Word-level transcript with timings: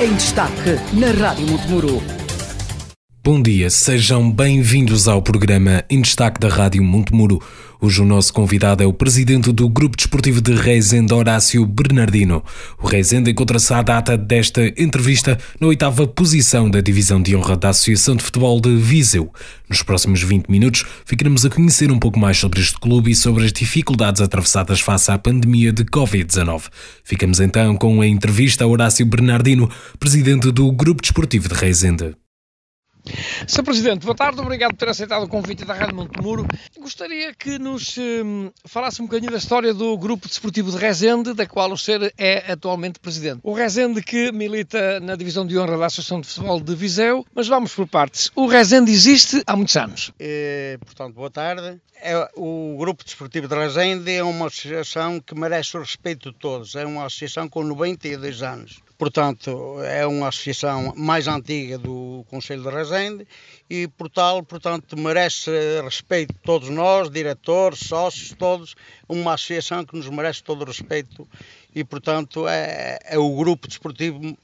em 0.00 0.14
destaque 0.14 0.78
na 0.92 1.10
Rádio 1.10 1.46
Montemuro. 1.46 2.25
Bom 3.26 3.42
dia, 3.42 3.68
sejam 3.70 4.30
bem-vindos 4.30 5.08
ao 5.08 5.20
programa 5.20 5.82
Em 5.90 6.00
Destaque 6.00 6.38
da 6.38 6.48
Rádio 6.48 6.80
Montemuro. 6.84 7.42
Hoje 7.80 8.00
o 8.00 8.04
nosso 8.04 8.32
convidado 8.32 8.84
é 8.84 8.86
o 8.86 8.92
presidente 8.92 9.50
do 9.50 9.68
Grupo 9.68 9.96
Desportivo 9.96 10.40
de 10.40 10.54
Reisende, 10.54 11.12
Horácio 11.12 11.66
Bernardino. 11.66 12.44
O 12.80 12.86
Reisende 12.86 13.32
encontra-se 13.32 13.74
à 13.74 13.82
data 13.82 14.16
desta 14.16 14.64
entrevista 14.80 15.36
na 15.58 15.66
oitava 15.66 16.06
posição 16.06 16.70
da 16.70 16.80
divisão 16.80 17.20
de 17.20 17.34
honra 17.34 17.56
da 17.56 17.70
Associação 17.70 18.14
de 18.14 18.22
Futebol 18.22 18.60
de 18.60 18.76
Viseu. 18.76 19.32
Nos 19.68 19.82
próximos 19.82 20.22
20 20.22 20.46
minutos 20.46 20.84
ficaremos 21.04 21.44
a 21.44 21.50
conhecer 21.50 21.90
um 21.90 21.98
pouco 21.98 22.20
mais 22.20 22.38
sobre 22.38 22.60
este 22.60 22.78
clube 22.78 23.10
e 23.10 23.16
sobre 23.16 23.44
as 23.44 23.52
dificuldades 23.52 24.20
atravessadas 24.20 24.80
face 24.80 25.10
à 25.10 25.18
pandemia 25.18 25.72
de 25.72 25.82
Covid-19. 25.82 26.66
Ficamos 27.02 27.40
então 27.40 27.74
com 27.74 28.00
a 28.00 28.06
entrevista 28.06 28.62
a 28.62 28.68
Horácio 28.68 29.04
Bernardino, 29.04 29.68
presidente 29.98 30.52
do 30.52 30.70
Grupo 30.70 31.02
Desportivo 31.02 31.48
de 31.48 31.56
Reisende. 31.56 32.14
Sr. 33.46 33.62
Presidente, 33.62 34.04
boa 34.04 34.16
tarde, 34.16 34.40
obrigado 34.40 34.72
por 34.72 34.78
ter 34.78 34.88
aceitado 34.88 35.22
o 35.22 35.28
convite 35.28 35.64
da 35.64 35.74
Rádio 35.74 35.94
Montemuro. 35.94 36.46
Gostaria 36.78 37.32
que 37.32 37.58
nos 37.58 37.96
hum, 37.96 38.50
falasse 38.64 39.00
um 39.00 39.06
bocadinho 39.06 39.30
da 39.30 39.38
história 39.38 39.72
do 39.72 39.96
Grupo 39.96 40.26
Desportivo 40.26 40.70
de 40.72 40.76
Rezende, 40.76 41.32
da 41.32 41.46
qual 41.46 41.70
o 41.70 41.78
senhor 41.78 42.12
é 42.18 42.50
atualmente 42.50 42.98
Presidente. 42.98 43.40
O 43.42 43.52
Rezende 43.52 44.02
que 44.02 44.32
milita 44.32 44.98
na 45.00 45.14
Divisão 45.14 45.46
de 45.46 45.56
Honra 45.56 45.78
da 45.78 45.86
Associação 45.86 46.20
de 46.20 46.26
Futebol 46.26 46.60
de 46.60 46.74
Viseu, 46.74 47.24
mas 47.34 47.46
vamos 47.46 47.72
por 47.74 47.86
partes. 47.86 48.30
O 48.34 48.46
Rezende 48.46 48.90
existe 48.90 49.42
há 49.46 49.54
muitos 49.54 49.76
anos. 49.76 50.12
E, 50.18 50.76
portanto, 50.84 51.14
boa 51.14 51.30
tarde. 51.30 51.80
É, 52.02 52.28
o 52.36 52.76
Grupo 52.78 53.04
Desportivo 53.04 53.48
de 53.48 53.54
Rezende 53.54 54.12
é 54.12 54.22
uma 54.22 54.46
associação 54.46 55.20
que 55.20 55.34
merece 55.34 55.76
o 55.76 55.80
respeito 55.80 56.32
de 56.32 56.38
todos. 56.38 56.74
É 56.74 56.84
uma 56.84 57.06
associação 57.06 57.48
com 57.48 57.62
92 57.62 58.42
anos. 58.42 58.85
Portanto, 58.98 59.82
é 59.82 60.06
uma 60.06 60.28
associação 60.28 60.94
mais 60.96 61.28
antiga 61.28 61.76
do 61.76 62.24
Conselho 62.30 62.62
de 62.62 62.70
Rezende 62.70 63.28
e, 63.68 63.86
por 63.86 64.08
tal, 64.08 64.42
portanto, 64.42 64.96
merece 64.96 65.50
respeito 65.82 66.32
de 66.32 66.40
todos 66.40 66.70
nós, 66.70 67.10
diretores, 67.10 67.80
sócios, 67.80 68.32
todos, 68.38 68.74
uma 69.06 69.34
associação 69.34 69.84
que 69.84 69.94
nos 69.94 70.08
merece 70.08 70.42
todo 70.42 70.62
o 70.62 70.64
respeito 70.64 71.28
e, 71.74 71.84
portanto, 71.84 72.48
é, 72.48 72.98
é 73.04 73.18
o 73.18 73.36
grupo 73.36 73.68
desportivo 73.68 74.36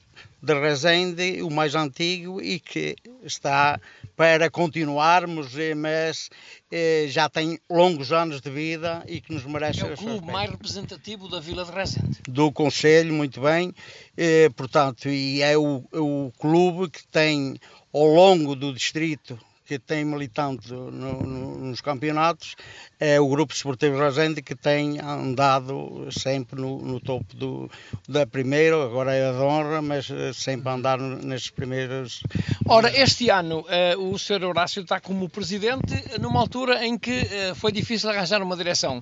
de 0.43 0.53
Rezende, 0.59 1.41
o 1.41 1.49
mais 1.49 1.73
antigo 1.73 2.41
e 2.41 2.59
que 2.59 2.97
está 3.23 3.79
para 4.13 4.49
continuarmos, 4.49 5.53
mas 5.77 6.29
eh, 6.69 7.05
já 7.07 7.29
tem 7.29 7.57
longos 7.69 8.11
anos 8.11 8.41
de 8.41 8.49
vida 8.49 9.05
e 9.07 9.21
que 9.21 9.33
nos 9.33 9.45
merece 9.45 9.79
É 9.79 9.85
o 9.85 9.95
clube 9.95 10.29
mais 10.29 10.51
representativo 10.51 11.29
da 11.29 11.39
Vila 11.39 11.63
de 11.63 11.71
Rezende. 11.71 12.19
do 12.27 12.51
Conselho, 12.51 13.13
muito 13.13 13.39
bem, 13.39 13.73
eh, 14.17 14.49
portanto, 14.49 15.07
e 15.07 15.41
é 15.41 15.57
o, 15.57 15.85
o 15.93 16.33
clube 16.37 16.89
que 16.91 17.07
tem 17.07 17.55
ao 17.93 18.05
longo 18.05 18.53
do 18.53 18.73
distrito 18.73 19.39
que 19.65 19.79
tem 19.79 20.03
militante 20.03 20.71
no- 20.73 20.91
no- 20.91 21.57
nos 21.59 21.79
campeonatos, 21.81 22.55
é 22.99 23.19
o 23.19 23.27
Grupo 23.27 23.53
Esportivo 23.53 23.97
Rezende 23.97 24.41
que 24.41 24.55
tem 24.55 24.99
andado 24.99 26.07
sempre 26.11 26.59
no, 26.59 26.79
no 26.79 26.99
topo 26.99 27.35
do, 27.35 27.69
da 28.07 28.27
primeira, 28.27 28.83
agora 28.83 29.13
é 29.13 29.29
a 29.29 29.31
de 29.31 29.37
honra, 29.39 29.81
mas 29.81 30.09
eh, 30.09 30.33
sempre 30.33 30.69
a 30.69 30.73
andar 30.73 30.99
nestes 30.99 31.51
primeiros. 31.51 32.21
Ora, 32.67 32.89
este 32.97 33.29
ano 33.29 33.65
eh, 33.69 33.95
o 33.97 34.17
Sr. 34.17 34.43
Horácio 34.43 34.81
está 34.81 34.99
como 34.99 35.29
Presidente 35.29 35.93
numa 36.19 36.39
altura 36.39 36.85
em 36.85 36.97
que 36.97 37.11
eh, 37.11 37.53
foi 37.55 37.71
difícil 37.71 38.09
arranjar 38.09 38.41
uma 38.41 38.57
direção. 38.57 39.01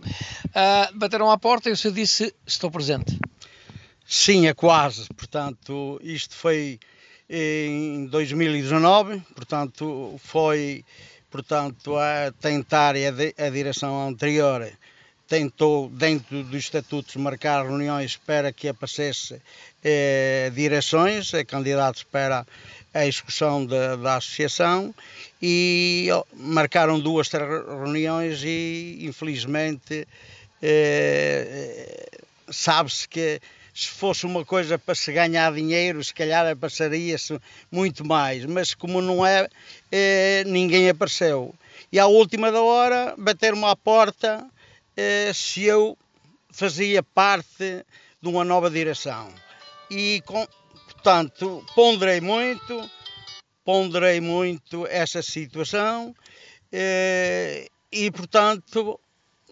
Ah, 0.53 0.89
bateram 0.93 1.29
à 1.31 1.37
porta 1.37 1.69
e 1.69 1.71
o 1.71 1.77
senhor 1.77 1.93
disse, 1.93 2.33
estou 2.45 2.69
presente. 2.69 3.17
Sim, 4.05 4.47
é 4.47 4.53
quase, 4.53 5.07
portanto, 5.15 5.99
isto 6.03 6.35
foi 6.35 6.79
em 7.33 8.07
2019, 8.07 9.21
portanto, 9.33 10.19
foi 10.23 10.83
portanto, 11.31 11.95
a 11.95 12.31
tentar 12.41 12.93
a, 12.95 13.09
di- 13.11 13.33
a 13.37 13.49
direção 13.49 14.05
anterior 14.05 14.69
tentou, 15.29 15.87
dentro 15.87 16.43
dos 16.43 16.59
estatutos, 16.59 17.15
marcar 17.15 17.65
reuniões 17.65 18.17
para 18.17 18.51
que 18.51 18.67
aparecesse 18.67 19.41
eh, 19.81 20.51
direções, 20.53 21.33
eh, 21.33 21.45
candidatos 21.45 22.03
para 22.03 22.45
a 22.93 23.07
execução 23.07 23.65
da, 23.65 23.95
da 23.95 24.17
associação 24.17 24.93
e 25.41 26.09
marcaram 26.33 26.99
duas 26.99 27.29
reuniões 27.29 28.43
e, 28.43 28.97
infelizmente, 29.03 30.05
eh, 30.61 32.09
sabe-se 32.49 33.07
que 33.07 33.39
se 33.73 33.87
fosse 33.87 34.25
uma 34.25 34.43
coisa 34.43 34.77
para 34.77 34.95
se 34.95 35.11
ganhar 35.11 35.53
dinheiro, 35.53 36.03
se 36.03 36.13
calhar 36.13 36.55
passaria-se 36.57 37.39
muito 37.71 38.05
mais, 38.05 38.45
mas 38.45 38.73
como 38.73 39.01
não 39.01 39.25
é, 39.25 39.47
eh, 39.91 40.43
ninguém 40.45 40.89
apareceu. 40.89 41.55
E 41.91 41.99
à 41.99 42.07
última 42.07 42.51
da 42.51 42.61
hora, 42.61 43.15
bateram-me 43.17 43.65
à 43.65 43.75
porta 43.75 44.45
eh, 44.95 45.31
se 45.33 45.63
eu 45.63 45.97
fazia 46.51 47.01
parte 47.01 47.85
de 48.21 48.29
uma 48.29 48.43
nova 48.43 48.69
direção. 48.69 49.33
E, 49.89 50.21
com, 50.25 50.45
portanto, 50.85 51.65
ponderei 51.73 52.21
muito, 52.21 52.89
ponderei 53.63 54.21
muito 54.21 54.85
essa 54.87 55.21
situação 55.21 56.15
eh, 56.71 57.67
e, 57.91 58.11
portanto, 58.11 58.99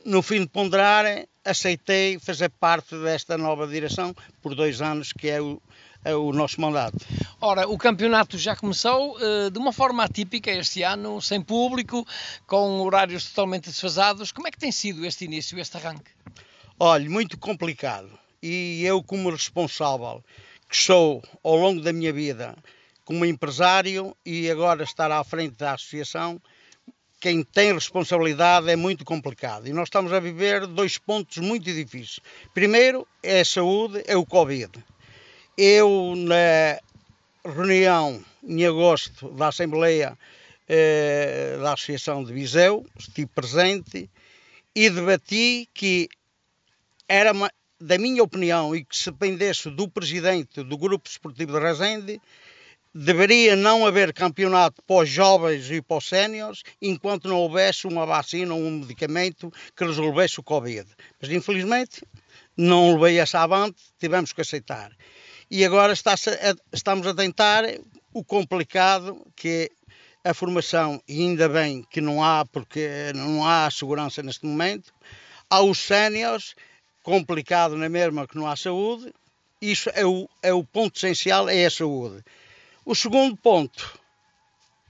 no 0.06 0.22
fim 0.22 0.42
de 0.42 0.48
ponderar, 0.48 1.06
aceitei 1.44 2.20
fazer 2.20 2.50
parte 2.50 2.96
desta 2.98 3.38
nova 3.38 3.68
direção 3.68 4.16
por 4.42 4.56
dois 4.56 4.82
anos, 4.82 5.14
que 5.14 5.30
é 5.30 5.42
o, 5.42 5.62
é 6.04 6.16
o 6.16 6.32
nosso 6.32 6.60
mandato. 6.62 6.98
Ora, 7.42 7.68
o 7.68 7.78
campeonato 7.78 8.38
já 8.38 8.56
começou 8.56 9.18
eh, 9.20 9.50
de 9.50 9.58
uma 9.58 9.72
forma 9.72 10.04
atípica 10.04 10.52
este 10.52 10.84
ano, 10.84 11.22
sem 11.22 11.42
público, 11.42 12.06
com 12.46 12.82
horários 12.82 13.26
totalmente 13.26 13.70
desfasados. 13.70 14.32
Como 14.32 14.48
é 14.48 14.52
que 14.52 14.60
tem 14.60 14.72
sido 14.72 15.06
este 15.06 15.26
início, 15.26 15.60
este 15.60 15.78
arranque? 15.78 16.12
Olha, 16.80 17.10
muito 17.10 17.38
complicado. 17.38 18.10
E 18.42 18.84
eu, 18.86 19.04
como 19.04 19.30
responsável, 19.30 20.24
que 20.70 20.78
sou 20.78 21.22
ao 21.44 21.56
longo 21.56 21.82
da 21.82 21.92
minha 21.92 22.14
vida 22.14 22.56
como 23.04 23.26
empresário 23.26 24.16
e 24.24 24.52
agora 24.52 24.84
estar 24.84 25.12
à 25.12 25.24
frente 25.24 25.56
da 25.56 25.74
associação, 25.74 26.40
quem 27.20 27.44
tem 27.44 27.74
responsabilidade 27.74 28.70
é 28.70 28.76
muito 28.76 29.04
complicado. 29.04 29.68
E 29.68 29.74
nós 29.74 29.88
estamos 29.88 30.14
a 30.14 30.20
viver 30.20 30.66
dois 30.66 30.98
pontos 30.98 31.38
muito 31.38 31.66
difíceis. 31.66 32.20
Primeiro 32.54 33.08
é 33.22 33.42
a 33.42 33.46
saúde, 33.46 34.02
é 34.08 34.16
o 34.16 34.26
Covid. 34.26 34.72
Eu, 35.58 36.14
na 36.16 36.80
reunião 37.54 38.24
em 38.44 38.66
agosto 38.66 39.30
da 39.32 39.50
Assembleia 39.50 40.18
eh, 40.68 41.58
da 41.62 41.74
Associação 41.74 42.24
de 42.24 42.32
Viseu, 42.32 42.86
estive 42.98 43.28
presente 43.28 44.10
e 44.76 44.90
debati 44.90 45.68
que 45.74 46.08
era 47.08 47.32
uma- 47.34 47.52
da 47.82 47.98
minha 47.98 48.24
opinião 48.24 48.76
e 48.76 48.86
que 48.86 48.96
se 48.96 49.10
dependesse 49.10 49.70
do 49.70 49.90
presidente 49.90 50.64
do 50.64 50.78
Grupo 50.78 51.10
Esportivo 51.10 51.54
de 51.54 51.60
Rezende, 51.60 52.22
deveria 52.94 53.56
não 53.56 53.86
haver 53.86 54.14
campeonato 54.14 54.82
para 54.84 55.04
os 55.04 55.10
jovens 55.10 55.70
e 55.70 55.82
para 55.82 55.98
os 55.98 56.08
séniores 56.08 56.64
enquanto 56.82 57.28
não 57.28 57.38
houvesse 57.38 57.88
uma 57.88 58.06
vacina 58.06 58.54
ou 58.54 58.60
um 58.60 58.80
medicamento 58.80 59.52
que 59.76 59.86
resolvesse 59.86 60.40
o 60.40 60.44
Covid. 60.44 60.90
Mas 61.22 61.32
infelizmente 61.32 62.02
não 62.58 62.94
levei 62.94 63.20
essa 63.20 63.42
avante, 63.42 63.78
tivemos 64.00 64.34
que 64.34 64.42
aceitar. 64.42 64.92
E 65.50 65.64
agora 65.64 65.94
a- 65.94 66.56
estamos 66.74 67.08
a 67.08 67.14
tentar 67.14 67.64
o 68.14 68.24
complicado 68.24 69.26
que 69.36 69.72
é 70.24 70.32
a 70.32 70.34
formação, 70.34 71.02
e 71.08 71.22
ainda 71.22 71.48
bem 71.48 71.84
que 71.90 72.02
não 72.02 72.22
há, 72.24 72.46
porque 72.46 73.14
não 73.16 73.48
há 73.48 73.70
segurança 73.72 74.22
neste 74.22 74.46
momento, 74.46 74.94
aos 75.50 75.80
séniores, 75.80 76.56
complicado 77.02 77.78
na 77.78 77.88
mesma 77.88 78.28
que 78.28 78.36
não 78.36 78.46
há 78.46 78.56
saúde, 78.56 79.14
isso 79.62 79.90
é 79.94 80.06
o, 80.06 80.30
é 80.44 80.54
o 80.54 80.64
ponto 80.64 80.98
essencial, 80.98 81.48
é 81.48 81.66
a 81.66 81.72
saúde. 81.72 82.22
O 82.86 82.96
segundo 82.96 83.36
ponto 83.38 84.00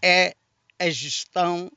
é 0.01 0.33
a 0.79 0.89
gestão 0.89 1.71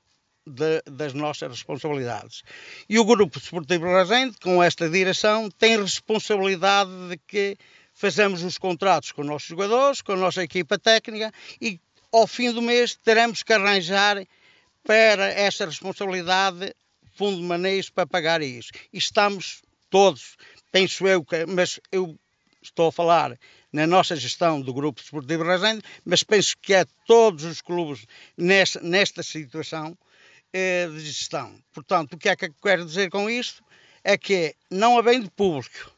de- 0.47 0.83
das 0.91 1.15
nossas 1.15 1.51
responsabilidades. 1.51 2.43
E 2.89 2.99
o 2.99 3.05
Grupo 3.05 3.39
Desportivo 3.39 3.87
Rezende, 3.87 4.37
com 4.41 4.63
esta 4.63 4.89
direção, 4.89 5.51
tem 5.51 5.81
responsabilidade 5.81 6.91
de 7.09 7.19
que 7.27 7.57
fazemos 7.95 8.43
os 8.43 8.59
contratos 8.59 9.13
com 9.13 9.23
os 9.23 9.29
nossos 9.29 9.49
jogadores, 9.49 10.03
com 10.03 10.13
a 10.13 10.17
nossa 10.17 10.43
equipa 10.43 10.79
técnica 10.79 11.33
e 11.61 11.81
ao 12.13 12.27
fim 12.27 12.53
do 12.53 12.63
mês 12.63 12.97
teremos 12.97 13.43
que 13.43 13.53
arranjar 13.53 14.25
para 14.85 15.27
essa 15.29 15.65
responsabilidade 15.65 16.75
fundo 17.15 17.37
de 17.37 17.43
manejo 17.45 17.93
para 17.93 18.07
pagar 18.07 18.43
isso. 18.43 18.71
E 18.93 18.99
estamos 18.99 19.63
todos, 19.91 20.37
penso 20.71 21.07
eu, 21.07 21.25
que, 21.25 21.47
mas 21.47 21.79
eu 21.91 22.19
estou 22.63 22.89
a 22.89 22.93
falar 22.93 23.39
na 23.73 23.87
nossa 23.87 24.15
gestão 24.15 24.61
do 24.61 24.75
Grupo 24.75 25.01
Desportivo 25.01 25.45
Rezende, 25.45 25.83
mas 26.05 26.23
penso 26.23 26.55
que 26.61 26.75
é 26.75 26.85
todos 27.07 27.45
os 27.45 27.61
clubes 27.61 28.07
nesta, 28.37 28.81
nesta 28.81 29.23
situação 29.23 29.97
eh, 30.53 30.87
de 30.89 31.01
gestão. 31.01 31.59
Portanto, 31.73 32.13
o 32.13 32.19
que 32.19 32.29
é 32.29 32.37
que 32.37 32.51
quero 32.63 32.85
dizer 32.85 33.11
com 33.11 33.31
isto? 33.31 33.65
É 34.05 34.19
que 34.19 34.55
não 34.71 34.99
havendo 34.99 35.31
público, 35.31 35.91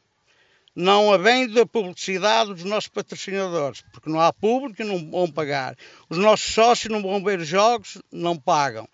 não 0.75 1.11
havendo 1.11 1.59
a 1.59 1.65
publicidade 1.65 2.53
dos 2.53 2.63
nossos 2.63 2.87
patrocinadores, 2.87 3.83
porque 3.91 4.09
não 4.09 4.21
há 4.21 4.31
público 4.31 4.81
e 4.81 4.85
não 4.85 5.11
vão 5.11 5.29
pagar. 5.29 5.75
Os 6.09 6.17
nossos 6.17 6.53
sócios 6.53 6.91
não 6.91 7.01
vão 7.01 7.23
ver 7.23 7.39
os 7.39 7.47
jogos, 7.47 8.01
não 8.11 8.37
pagam. 8.37 8.87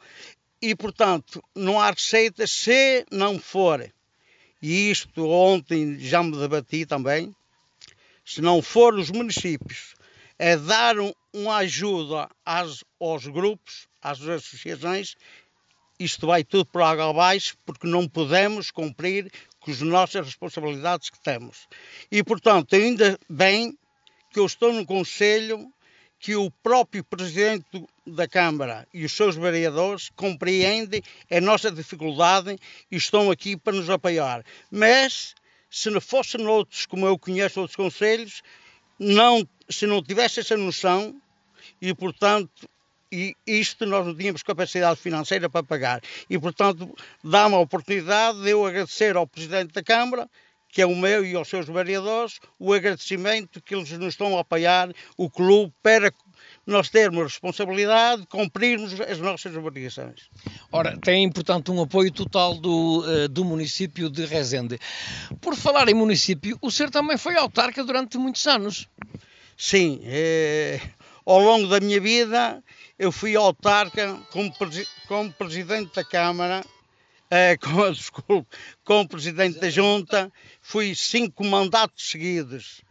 E, 0.61 0.75
portanto, 0.75 1.43
não 1.55 1.79
há 1.79 1.89
receita 1.89 2.47
se 2.47 3.05
não 3.11 3.39
for, 3.39 3.91
e 4.61 4.91
isto 4.91 5.27
ontem 5.27 5.97
já 5.97 6.21
me 6.21 6.37
debati 6.37 6.85
também, 6.85 7.35
se 8.25 8.41
não 8.41 8.61
for 8.61 8.93
os 8.95 9.09
municípios 9.09 9.95
a 10.39 10.55
dar 10.55 10.99
um, 10.99 11.13
uma 11.33 11.57
ajuda 11.57 12.27
às, 12.45 12.83
aos 12.99 13.27
grupos, 13.27 13.87
às 14.01 14.19
associações, 14.21 15.15
isto 15.99 16.25
vai 16.25 16.43
tudo 16.43 16.65
para 16.65 16.89
água 16.89 17.09
abaixo, 17.11 17.55
porque 17.63 17.85
não 17.85 18.07
podemos 18.07 18.71
cumprir 18.71 19.31
com 19.59 19.69
as 19.69 19.81
nossas 19.81 20.25
responsabilidades 20.25 21.11
que 21.11 21.21
temos. 21.21 21.67
E, 22.11 22.23
portanto, 22.23 22.75
ainda 22.75 23.19
bem 23.29 23.77
que 24.31 24.39
eu 24.39 24.45
estou 24.45 24.73
no 24.73 24.85
Conselho 24.85 25.71
que 26.21 26.35
o 26.35 26.51
próprio 26.51 27.03
Presidente 27.03 27.65
da 28.05 28.27
Câmara 28.27 28.87
e 28.93 29.03
os 29.03 29.11
seus 29.11 29.35
vereadores 29.35 30.09
compreendem 30.15 31.01
a 31.31 31.41
nossa 31.41 31.71
dificuldade 31.71 32.57
e 32.91 32.95
estão 32.95 33.31
aqui 33.31 33.57
para 33.57 33.73
nos 33.73 33.89
apoiar. 33.89 34.43
Mas, 34.69 35.33
se 35.71 35.89
não 35.89 36.01
fossem 36.01 36.45
outros, 36.45 36.85
como 36.85 37.07
eu 37.07 37.17
conheço 37.17 37.61
outros 37.61 37.75
conselhos, 37.75 38.43
não, 38.99 39.47
se 39.69 39.87
não 39.87 40.03
tivesse 40.03 40.41
essa 40.41 40.57
noção, 40.57 41.19
e 41.81 41.93
portanto, 41.95 42.69
e 43.11 43.35
isto 43.47 43.85
nós 43.85 44.05
não 44.05 44.15
tínhamos 44.15 44.43
capacidade 44.43 44.99
financeira 44.99 45.49
para 45.49 45.63
pagar. 45.63 46.01
E 46.29 46.37
portanto, 46.37 46.93
dá-me 47.23 47.55
a 47.55 47.59
oportunidade 47.59 48.41
de 48.41 48.49
eu 48.49 48.65
agradecer 48.65 49.15
ao 49.15 49.25
Presidente 49.25 49.73
da 49.73 49.81
Câmara 49.81 50.29
que 50.71 50.81
é 50.81 50.85
o 50.85 50.95
meu 50.95 51.25
e 51.25 51.35
aos 51.35 51.49
seus 51.49 51.67
vereadores, 51.67 52.39
o 52.57 52.73
agradecimento 52.73 53.61
que 53.61 53.75
eles 53.75 53.91
nos 53.91 54.13
estão 54.13 54.37
a 54.37 54.41
apoiar, 54.41 54.89
o 55.17 55.29
clube, 55.29 55.73
para 55.83 56.11
nós 56.65 56.89
termos 56.89 57.23
responsabilidade, 57.23 58.25
cumprirmos 58.27 58.99
as 59.01 59.17
nossas 59.19 59.55
obrigações. 59.55 60.29
Ora, 60.71 60.97
tem, 60.97 61.29
portanto, 61.31 61.73
um 61.73 61.81
apoio 61.81 62.11
total 62.11 62.55
do, 62.55 63.03
uh, 63.05 63.27
do 63.27 63.43
município 63.43 64.09
de 64.09 64.25
Rezende. 64.25 64.79
Por 65.39 65.55
falar 65.55 65.89
em 65.89 65.93
município, 65.93 66.57
o 66.61 66.69
senhor 66.69 66.89
também 66.89 67.17
foi 67.17 67.35
autarca 67.35 67.83
durante 67.83 68.17
muitos 68.17 68.45
anos. 68.47 68.87
Sim, 69.57 70.01
é, 70.05 70.79
ao 71.25 71.39
longo 71.39 71.67
da 71.67 71.79
minha 71.79 71.99
vida 71.99 72.63
eu 72.97 73.11
fui 73.11 73.35
autarca 73.35 74.19
como, 74.31 74.53
como 75.07 75.33
presidente 75.33 75.93
da 75.95 76.03
Câmara 76.03 76.63
é, 77.31 77.55
com, 77.57 77.89
desculpe, 77.91 78.57
como 78.83 79.07
presidente 79.07 79.57
da 79.57 79.69
junta, 79.69 80.29
fui 80.61 80.93
cinco 80.93 81.45
mandatos 81.45 82.11
seguidos. 82.11 82.81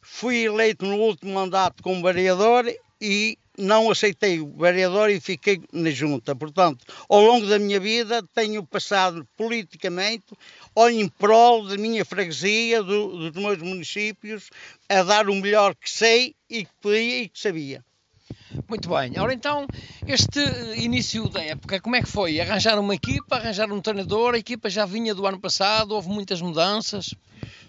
Fui 0.00 0.46
eleito 0.46 0.86
no 0.86 0.96
último 0.96 1.34
mandato 1.34 1.82
como 1.82 2.02
vereador 2.02 2.64
e 3.00 3.38
não 3.56 3.90
aceitei 3.90 4.40
o 4.40 4.50
vereador 4.56 5.10
e 5.10 5.20
fiquei 5.20 5.60
na 5.72 5.90
junta. 5.90 6.34
Portanto, 6.34 6.84
ao 7.08 7.20
longo 7.20 7.46
da 7.46 7.58
minha 7.58 7.78
vida 7.78 8.22
tenho 8.34 8.64
passado 8.64 9.26
politicamente 9.36 10.34
ou 10.74 10.90
em 10.90 11.08
prol 11.08 11.66
da 11.66 11.76
minha 11.76 12.04
freguesia, 12.04 12.82
do, 12.82 13.30
dos 13.30 13.42
meus 13.42 13.58
municípios, 13.58 14.50
a 14.88 15.02
dar 15.02 15.28
o 15.28 15.34
melhor 15.34 15.74
que 15.74 15.90
sei 15.90 16.34
e 16.48 16.64
que 16.64 16.72
podia 16.80 17.22
e 17.22 17.28
que 17.28 17.38
sabia. 17.38 17.84
Muito 18.68 18.88
bem. 18.88 19.18
Ora 19.18 19.32
então, 19.32 19.66
este 20.06 20.40
início 20.76 21.28
da 21.28 21.42
época, 21.42 21.80
como 21.80 21.96
é 21.96 22.02
que 22.02 22.08
foi? 22.08 22.40
Arranjar 22.40 22.78
uma 22.78 22.94
equipa, 22.94 23.36
arranjar 23.36 23.70
um 23.70 23.80
treinador, 23.80 24.34
a 24.34 24.38
equipa 24.38 24.68
já 24.68 24.84
vinha 24.84 25.14
do 25.14 25.26
ano 25.26 25.40
passado, 25.40 25.92
houve 25.92 26.08
muitas 26.08 26.40
mudanças? 26.40 27.14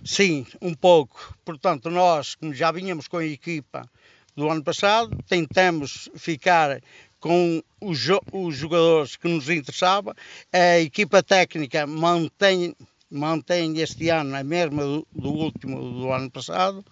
Sim, 0.04 0.46
um 0.62 0.74
pouco. 0.74 1.36
Portanto, 1.46 1.90
nós, 1.90 2.36
como 2.36 2.54
já 2.54 2.72
vinhamos 2.72 3.08
com 3.08 3.18
a 3.18 3.26
equipa 3.26 3.88
do 4.36 4.50
ano 4.50 4.64
passado, 4.64 5.18
tentamos 5.28 6.10
ficar 6.16 6.82
com 7.20 7.62
os, 7.80 8.00
os 8.32 8.56
jogadores 8.56 9.16
que 9.16 9.28
nos 9.28 9.50
interessavam. 9.50 10.14
A 10.52 10.80
equipa 10.80 11.22
técnica 11.22 11.86
mantém, 11.86 12.76
mantém 13.10 13.80
este 13.80 14.10
ano 14.10 14.36
a 14.36 14.44
mesma 14.44 14.84
do, 14.84 15.08
do 15.14 15.30
último 15.30 15.80
do 15.80 16.12
ano 16.12 16.30
passado 16.30 16.84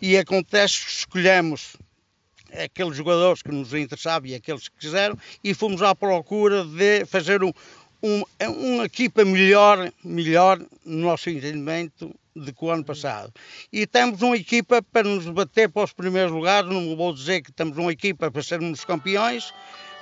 e 0.00 0.16
acontece 0.16 0.84
que 0.84 0.90
escolhemos 0.90 1.76
aqueles 2.52 2.96
jogadores 2.96 3.42
que 3.42 3.50
nos 3.50 3.74
interessavam 3.74 4.28
e 4.28 4.34
aqueles 4.34 4.68
que 4.68 4.76
quiseram, 4.78 5.18
e 5.42 5.52
fomos 5.54 5.82
à 5.82 5.94
procura 5.94 6.64
de 6.64 7.04
fazer 7.04 7.42
um, 7.42 7.52
um, 8.02 8.22
uma 8.40 8.84
equipa 8.84 9.24
melhor, 9.24 9.90
melhor 10.04 10.60
no 10.84 10.98
nosso 10.98 11.30
entendimento 11.30 12.14
do 12.34 12.52
que 12.52 12.64
o 12.64 12.70
ano 12.70 12.84
passado. 12.84 13.32
E 13.72 13.86
temos 13.86 14.22
uma 14.22 14.36
equipa 14.36 14.82
para 14.82 15.08
nos 15.08 15.26
bater 15.28 15.68
para 15.68 15.84
os 15.84 15.92
primeiros 15.92 16.32
lugares, 16.32 16.70
não 16.70 16.96
vou 16.96 17.12
dizer 17.12 17.42
que 17.42 17.52
temos 17.52 17.76
uma 17.78 17.92
equipa 17.92 18.30
para 18.30 18.42
sermos 18.42 18.84
campeões, 18.84 19.52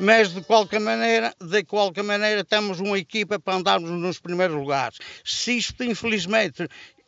mas 0.00 0.32
de 0.32 0.40
qualquer 0.42 0.80
maneira, 0.80 1.34
de 1.40 1.64
qualquer 1.64 2.04
maneira 2.04 2.44
temos 2.44 2.80
uma 2.80 2.98
equipa 2.98 3.38
para 3.38 3.56
andarmos 3.56 3.90
nos 3.90 4.18
primeiros 4.18 4.56
lugares. 4.56 4.98
Se 5.24 5.56
isto, 5.58 5.84
infelizmente, 5.84 6.66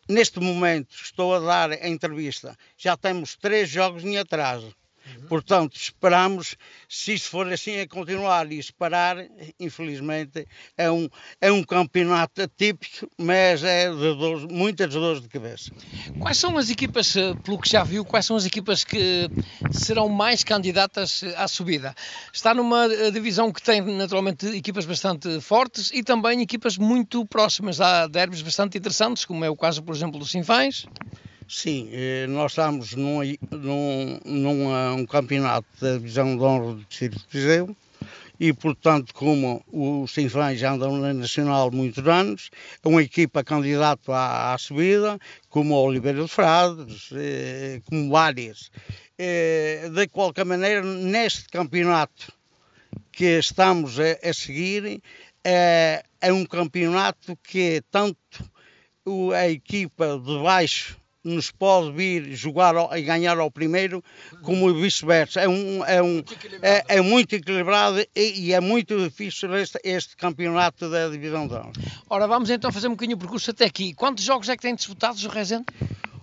neste 0.08 0.40
momento 0.40 0.94
estou 0.94 1.34
a 1.34 1.40
dar 1.40 1.72
a 1.72 1.88
entrevista, 1.88 2.56
já 2.76 2.96
temos 2.96 3.36
três 3.36 3.68
jogos 3.68 4.04
em 4.04 4.18
atraso 4.18 4.74
Uhum. 5.16 5.26
Portanto, 5.28 5.76
esperamos, 5.76 6.56
se 6.88 7.14
isso 7.14 7.28
for 7.28 7.50
assim 7.52 7.80
a 7.80 7.86
continuar 7.86 8.50
e 8.50 8.58
esperar, 8.58 9.16
infelizmente, 9.58 10.46
é 10.76 10.90
um, 10.90 11.08
é 11.40 11.50
um 11.50 11.62
campeonato 11.62 12.42
atípico, 12.42 13.08
mas 13.18 13.62
é 13.62 13.90
de 13.90 13.96
dores, 13.96 14.44
muitas 14.50 14.92
dores 14.92 15.20
de 15.20 15.28
cabeça. 15.28 15.70
Quais 16.20 16.38
são 16.38 16.56
as 16.56 16.70
equipas, 16.70 17.16
eh, 17.16 17.34
pelo 17.44 17.58
que 17.58 17.68
já 17.68 17.82
viu, 17.82 18.04
quais 18.04 18.26
são 18.26 18.36
as 18.36 18.46
equipas 18.46 18.84
que 18.84 19.28
serão 19.70 20.08
mais 20.08 20.44
candidatas 20.44 21.22
eh, 21.22 21.34
à 21.36 21.48
subida? 21.48 21.94
Está 22.32 22.54
numa 22.54 22.86
eh, 22.86 23.10
divisão 23.10 23.52
que 23.52 23.62
tem 23.62 23.80
naturalmente 23.80 24.46
equipas 24.46 24.86
bastante 24.86 25.40
fortes 25.40 25.90
e 25.92 26.02
também 26.02 26.40
equipas 26.40 26.76
muito 26.78 27.24
próximas. 27.26 27.80
Há 27.80 28.06
derbys 28.06 28.42
bastante 28.42 28.78
interessantes, 28.78 29.24
como 29.24 29.44
é 29.44 29.50
o 29.50 29.56
caso, 29.56 29.82
por 29.82 29.94
exemplo, 29.94 30.18
do 30.18 30.26
Sinfães. 30.26 30.86
Sim, 31.48 31.90
eh, 31.92 32.26
nós 32.26 32.52
estamos 32.52 32.94
num, 32.94 33.20
num, 33.50 34.20
num 34.24 34.94
um 34.94 35.06
campeonato 35.06 35.68
da 35.80 35.98
divisão 35.98 36.36
de 36.36 36.42
honra 36.42 36.74
do 36.74 36.84
Distrito 36.84 37.18
de 37.18 37.26
Viseu 37.30 37.76
e, 38.40 38.52
portanto, 38.52 39.14
como 39.14 39.62
os 39.70 40.12
Sinfãs 40.12 40.58
já 40.58 40.72
andam 40.72 40.96
na 40.96 41.12
Nacional 41.12 41.70
muitos 41.70 42.06
anos, 42.06 42.50
é 42.82 42.88
uma 42.88 43.02
equipa 43.02 43.44
candidata 43.44 44.12
à, 44.12 44.54
à 44.54 44.58
subida, 44.58 45.18
como 45.50 45.74
a 45.74 45.80
Oliveira 45.80 46.22
de 46.22 46.28
Frades, 46.28 47.10
eh, 47.12 47.80
como 47.86 48.10
várias. 48.10 48.70
Eh, 49.18 49.90
de 49.94 50.08
qualquer 50.08 50.44
maneira, 50.44 50.82
neste 50.82 51.48
campeonato 51.48 52.32
que 53.12 53.38
estamos 53.38 53.98
a, 54.00 54.28
a 54.28 54.32
seguir, 54.32 55.00
é, 55.44 56.02
é 56.20 56.32
um 56.32 56.44
campeonato 56.44 57.36
que 57.42 57.82
tanto 57.90 58.18
a 59.34 59.48
equipa 59.48 60.18
de 60.18 60.42
baixo 60.42 60.96
nos 61.24 61.50
pode 61.50 61.92
vir 61.92 62.34
jogar 62.34 62.74
e 62.96 63.02
ganhar 63.02 63.38
ao 63.38 63.50
primeiro, 63.50 64.04
como 64.42 64.72
vice-versa. 64.74 65.40
É, 65.40 65.48
um, 65.48 65.84
é, 65.84 66.02
um, 66.02 66.22
é, 66.60 66.96
é, 66.96 67.00
muito 67.00 67.34
equilibrado 67.34 67.98
e, 68.14 68.48
e, 68.48 68.52
é 68.52 68.60
muito 68.60 68.96
difícil 69.02 69.54
este, 69.56 69.78
este 69.82 70.16
campeonato 70.16 70.90
da 70.90 71.08
Divisão 71.08 71.48
de 71.48 71.54
Honra. 71.54 71.72
Ora, 72.08 72.26
vamos 72.26 72.50
então 72.50 72.70
fazer 72.70 72.88
um 72.88 72.92
bocadinho 72.92 73.16
o 73.16 73.20
percurso 73.20 73.50
até 73.50 73.64
aqui. 73.64 73.94
Quantos 73.94 74.22
jogos 74.22 74.48
é 74.48 74.56
que 74.56 74.62
tem 74.62 74.74
disputados 74.74 75.24
o 75.24 75.28
Rezende? 75.28 75.64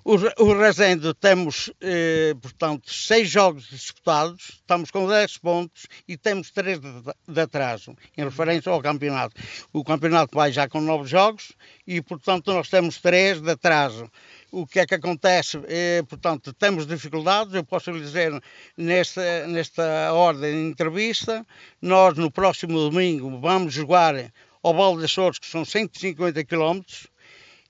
O, 0.03 0.15
o 0.43 0.57
Rezende 0.57 1.13
temos, 1.13 1.71
eh, 1.79 2.33
portanto, 2.41 2.91
seis 2.91 3.29
jogos 3.29 3.69
disputados, 3.69 4.53
estamos 4.55 4.89
com 4.89 5.07
10 5.07 5.37
pontos 5.37 5.85
e 6.07 6.17
temos 6.17 6.49
três 6.49 6.79
de, 6.79 6.87
de, 7.27 7.39
atraso, 7.39 7.95
em 8.17 8.23
referência 8.23 8.71
ao 8.71 8.81
campeonato. 8.81 9.39
O 9.71 9.83
campeonato 9.83 10.35
vai 10.35 10.51
já 10.51 10.67
com 10.67 10.81
nove 10.81 11.07
jogos 11.07 11.51
e, 11.85 12.01
portanto, 12.01 12.51
nós 12.51 12.67
temos 12.67 12.97
três 12.97 13.39
de 13.39 13.51
atraso 13.51 14.09
o 14.51 14.67
que 14.67 14.79
é 14.81 14.85
que 14.85 14.95
acontece? 14.95 15.59
É, 15.67 16.03
portanto, 16.03 16.53
temos 16.53 16.85
dificuldades, 16.85 17.53
eu 17.53 17.63
posso 17.63 17.89
lhe 17.91 18.01
dizer, 18.01 18.31
nesta, 18.77 19.47
nesta 19.47 20.13
ordem 20.13 20.51
de 20.51 20.69
entrevista, 20.69 21.45
nós 21.81 22.17
no 22.17 22.29
próximo 22.29 22.77
domingo 22.77 23.39
vamos 23.39 23.73
jogar 23.73 24.31
ao 24.61 24.73
Val 24.73 24.97
de 24.97 25.05
Açores, 25.05 25.39
que 25.39 25.47
são 25.47 25.63
150 25.63 26.43
km, 26.43 26.81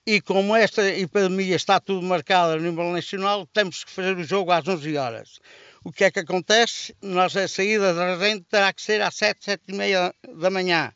e 0.05 0.19
como 0.19 0.55
esta 0.55 0.81
epidemia 0.89 1.55
está 1.55 1.79
tudo 1.79 2.01
marcado 2.01 2.53
a 2.53 2.57
nível 2.57 2.91
nacional, 2.91 3.45
temos 3.45 3.83
que 3.83 3.91
fazer 3.91 4.17
o 4.17 4.23
jogo 4.23 4.51
às 4.51 4.67
11 4.67 4.97
horas. 4.97 5.39
O 5.83 5.91
que 5.91 6.03
é 6.03 6.11
que 6.11 6.19
acontece? 6.19 6.95
Nós, 7.01 7.35
a 7.37 7.47
saída 7.47 7.93
da 7.93 8.17
gente 8.17 8.45
terá 8.49 8.73
que 8.73 8.81
ser 8.81 9.01
às 9.01 9.15
7, 9.15 9.45
7 9.45 9.63
e 9.67 9.73
meia 9.73 10.13
da 10.35 10.49
manhã. 10.49 10.91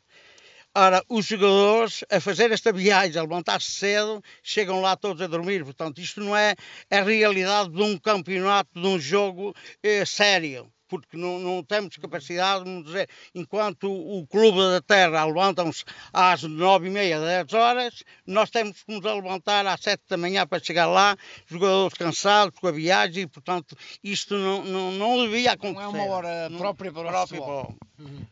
Ora, 0.78 1.02
os 1.08 1.24
jogadores 1.24 2.04
a 2.10 2.20
fazer 2.20 2.52
esta 2.52 2.70
viagem, 2.70 3.18
a 3.18 3.22
levantar-se 3.22 3.70
cedo, 3.72 4.22
chegam 4.42 4.82
lá 4.82 4.94
todos 4.94 5.22
a 5.22 5.26
dormir. 5.26 5.64
Portanto, 5.64 6.02
isto 6.02 6.20
não 6.20 6.36
é 6.36 6.54
a 6.90 7.00
realidade 7.00 7.70
de 7.70 7.82
um 7.82 7.98
campeonato, 7.98 8.78
de 8.78 8.86
um 8.86 8.98
jogo 9.00 9.54
é, 9.82 10.04
sério. 10.04 10.70
porque 10.88 11.16
não, 11.16 11.38
não 11.38 11.62
temos 11.62 11.96
capacidade, 11.96 12.64
vamos 12.64 12.86
dizer, 12.86 13.08
enquanto 13.34 13.90
o 13.90 14.26
Clube 14.26 14.58
da 14.58 14.80
Terra 14.80 15.24
levantam-se 15.24 15.84
às 16.12 16.42
nove 16.42 16.88
e 16.88 16.90
meia, 16.90 17.20
dez 17.20 17.52
horas, 17.52 18.02
nós 18.26 18.50
temos 18.50 18.82
que 18.82 18.92
nos 18.92 19.02
levantar 19.02 19.66
às 19.66 19.80
sete 19.80 20.02
da 20.08 20.16
manhã 20.16 20.46
para 20.46 20.62
chegar 20.62 20.86
lá, 20.86 21.16
jogadores 21.46 21.96
cansados 21.96 22.58
com 22.58 22.68
a 22.68 22.72
viagem, 22.72 23.24
e 23.24 23.26
portanto 23.26 23.76
isto 24.02 24.36
não, 24.36 24.64
não, 24.64 24.92
não 24.92 25.24
devia 25.24 25.52
acontecer. 25.52 25.82
Não 25.86 25.96
é 25.96 26.02
uma 26.02 26.14
hora 26.14 26.50
própria 26.56 26.92
para 26.92 27.22
o 27.22 27.26
futebol. 27.26 27.74
Uhum. 27.98 28.26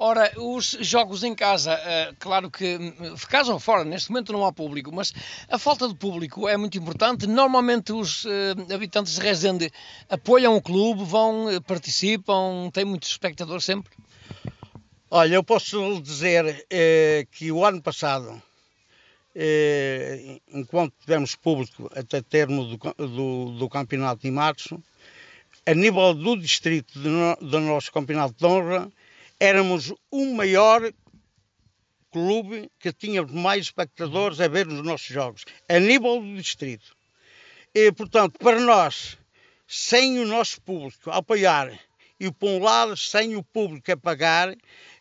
Ora, 0.00 0.32
os 0.36 0.76
jogos 0.80 1.24
em 1.24 1.34
casa, 1.34 1.74
uh, 1.74 2.14
claro 2.20 2.48
que 2.48 2.76
hum, 2.76 3.16
casa 3.28 3.52
ou 3.52 3.58
fora, 3.58 3.84
neste 3.84 4.10
momento 4.10 4.32
não 4.32 4.46
há 4.46 4.52
público, 4.52 4.94
mas 4.94 5.12
a 5.48 5.58
falta 5.58 5.88
de 5.88 5.94
público 5.96 6.46
é 6.48 6.56
muito 6.56 6.78
importante. 6.78 7.26
Normalmente 7.26 7.92
os 7.92 8.24
uh, 8.24 8.28
habitantes 8.72 9.16
de 9.16 9.20
Rezende 9.20 9.72
apoiam 10.08 10.54
o 10.54 10.62
clube, 10.62 11.02
vão, 11.02 11.50
eh, 11.50 11.58
participam, 11.58 12.70
tem 12.72 12.84
muitos 12.84 13.10
espectadores 13.10 13.64
sempre? 13.64 13.90
Olha, 15.10 15.34
eu 15.34 15.42
posso 15.42 16.00
dizer 16.00 16.64
eh, 16.70 17.26
que 17.32 17.50
o 17.50 17.64
ano 17.64 17.82
passado, 17.82 18.40
eh, 19.34 20.38
enquanto 20.52 20.94
tivemos 21.00 21.34
público 21.34 21.90
até 21.96 22.22
termo 22.22 22.64
do, 22.64 22.76
do, 22.76 23.58
do, 23.58 23.68
campeonato 23.68 24.22
de 24.22 24.30
março, 24.30 24.80
a 25.66 25.74
nível 25.74 26.14
do 26.14 26.36
distrito 26.36 27.00
do 27.00 27.60
nosso 27.60 27.90
campeonato 27.90 28.34
de 28.38 28.46
honra, 28.46 28.88
éramos 29.40 29.92
o 30.10 30.34
maior 30.34 30.92
clube 32.10 32.70
que 32.78 32.92
tinha 32.92 33.22
mais 33.26 33.66
espectadores 33.66 34.40
a 34.40 34.48
ver 34.48 34.66
os 34.66 34.82
nossos 34.82 35.08
jogos, 35.08 35.44
a 35.68 35.78
nível 35.78 36.20
do 36.20 36.34
distrito. 36.34 36.96
E, 37.74 37.92
portanto, 37.92 38.38
para 38.38 38.60
nós, 38.60 39.18
sem 39.66 40.18
o 40.18 40.26
nosso 40.26 40.60
público 40.62 41.10
apoiar 41.10 41.78
e, 42.18 42.30
por 42.32 42.48
um 42.48 42.62
lado, 42.62 42.96
sem 42.96 43.36
o 43.36 43.42
público 43.42 43.92
a 43.92 43.96
pagar, 43.96 44.56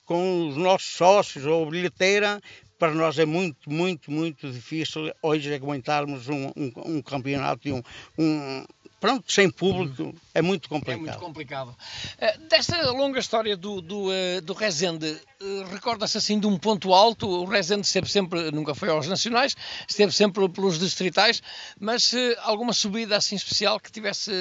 com 0.05 0.47
os 0.47 0.55
nossos 0.55 0.89
sócios 0.95 1.45
ou 1.45 1.69
bilheteira, 1.69 2.41
para 2.79 2.93
nós 2.93 3.17
é 3.19 3.25
muito, 3.25 3.69
muito, 3.69 4.11
muito 4.11 4.49
difícil 4.49 5.11
hoje 5.21 5.53
aguentarmos 5.53 6.29
um, 6.29 6.47
um, 6.55 6.71
um 6.85 7.01
campeonato 7.01 7.67
e 7.67 7.73
um, 7.73 7.81
um, 8.17 8.65
pronto, 8.99 9.31
sem 9.31 9.49
público 9.49 10.03
uhum. 10.03 10.13
é 10.33 10.41
muito 10.41 10.69
complicado. 10.69 10.99
É 10.99 11.01
muito 11.01 11.19
complicado. 11.19 11.69
Uh, 11.69 12.47
desta 12.47 12.91
longa 12.91 13.19
história 13.19 13.55
do, 13.55 13.81
do, 13.81 14.09
uh, 14.09 14.41
do 14.41 14.53
Rezende, 14.53 15.07
uh, 15.41 15.63
recorda-se 15.71 16.17
assim 16.17 16.39
de 16.39 16.47
um 16.47 16.57
ponto 16.57 16.93
alto, 16.93 17.27
o 17.27 17.45
Rezende 17.45 17.85
esteve 17.85 18.09
sempre, 18.09 18.51
nunca 18.51 18.73
foi 18.73 18.89
aos 18.89 19.07
nacionais, 19.07 19.55
esteve 19.87 20.11
sempre 20.11 20.47
pelos 20.49 20.79
distritais, 20.79 21.41
mas 21.79 22.13
alguma 22.39 22.73
subida 22.73 23.17
assim 23.17 23.35
especial 23.35 23.79
que 23.79 23.91
tivesse 23.91 24.31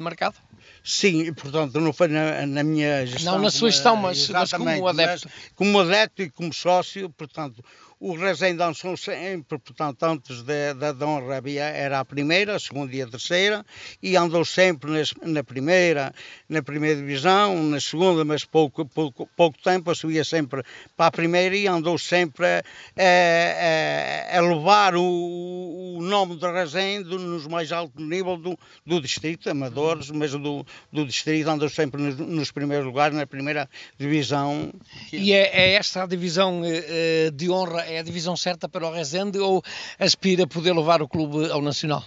marcado? 0.00 0.36
Sim, 0.84 1.32
portanto, 1.34 1.80
não 1.80 1.92
foi 1.92 2.08
na, 2.08 2.44
na 2.44 2.64
minha 2.64 3.06
gestão. 3.06 3.34
Não 3.34 3.42
na 3.42 3.50
sua 3.50 3.70
gestão, 3.70 3.94
mas, 3.94 4.28
mas 4.28 4.52
como 4.52 4.88
adepto. 4.88 5.28
Mas, 5.28 5.52
como 5.54 5.80
adepto 5.80 6.22
e 6.22 6.30
como 6.30 6.52
sócio, 6.52 7.08
portanto, 7.10 7.64
o 8.02 8.16
Resendão 8.16 8.74
são 8.74 8.96
sempre, 8.96 9.60
portanto, 9.60 10.02
antes 10.02 10.42
da, 10.42 10.90
Dom 10.90 11.24
Rabia 11.24 11.62
era 11.62 12.00
a 12.00 12.04
primeira, 12.04 12.56
a 12.56 12.58
segunda 12.58 12.92
e 12.96 13.00
a 13.00 13.06
terceira, 13.06 13.64
e 14.02 14.16
andou 14.16 14.44
sempre 14.44 14.90
nas, 14.90 15.14
na 15.22 15.44
primeira, 15.44 16.12
na 16.48 16.60
primeira 16.64 16.98
divisão, 16.98 17.62
na 17.62 17.78
segunda, 17.78 18.24
mas 18.24 18.44
pouco, 18.44 18.84
pouco, 18.84 19.28
pouco 19.36 19.56
tempo, 19.62 19.94
subia 19.94 20.24
sempre 20.24 20.64
para 20.96 21.06
a 21.06 21.10
primeira 21.12 21.54
e 21.56 21.68
andou 21.68 21.96
sempre 21.96 22.44
a, 22.44 22.62
a, 22.98 24.38
a 24.38 24.40
levar 24.40 24.96
o, 24.96 25.98
o 25.98 26.02
nome 26.02 26.34
de 26.36 26.50
Resende 26.50 27.16
nos 27.16 27.46
mais 27.46 27.70
alto 27.70 28.02
nível 28.02 28.36
do, 28.36 28.58
do 28.84 29.00
distrito, 29.00 29.48
amadores, 29.48 30.10
mas 30.10 30.32
do, 30.32 30.66
do 30.92 31.06
distrito 31.06 31.48
andou 31.48 31.68
sempre 31.68 32.02
nos, 32.02 32.16
nos 32.16 32.50
primeiros 32.50 32.84
lugares, 32.84 33.16
na 33.16 33.28
primeira 33.28 33.70
divisão. 33.96 34.72
E 35.12 35.32
é, 35.32 35.50
é 35.52 35.74
esta 35.74 36.02
a 36.02 36.06
divisão 36.06 36.62
eh, 36.64 37.30
de 37.32 37.48
honra 37.48 37.91
é 37.92 37.98
a 37.98 38.02
divisão 38.02 38.36
certa 38.36 38.68
para 38.68 38.86
o 38.86 38.92
Rezende 38.92 39.38
ou 39.38 39.62
aspira 39.98 40.44
a 40.44 40.46
poder 40.46 40.74
levar 40.74 41.02
o 41.02 41.08
clube 41.08 41.50
ao 41.50 41.60
Nacional? 41.60 42.04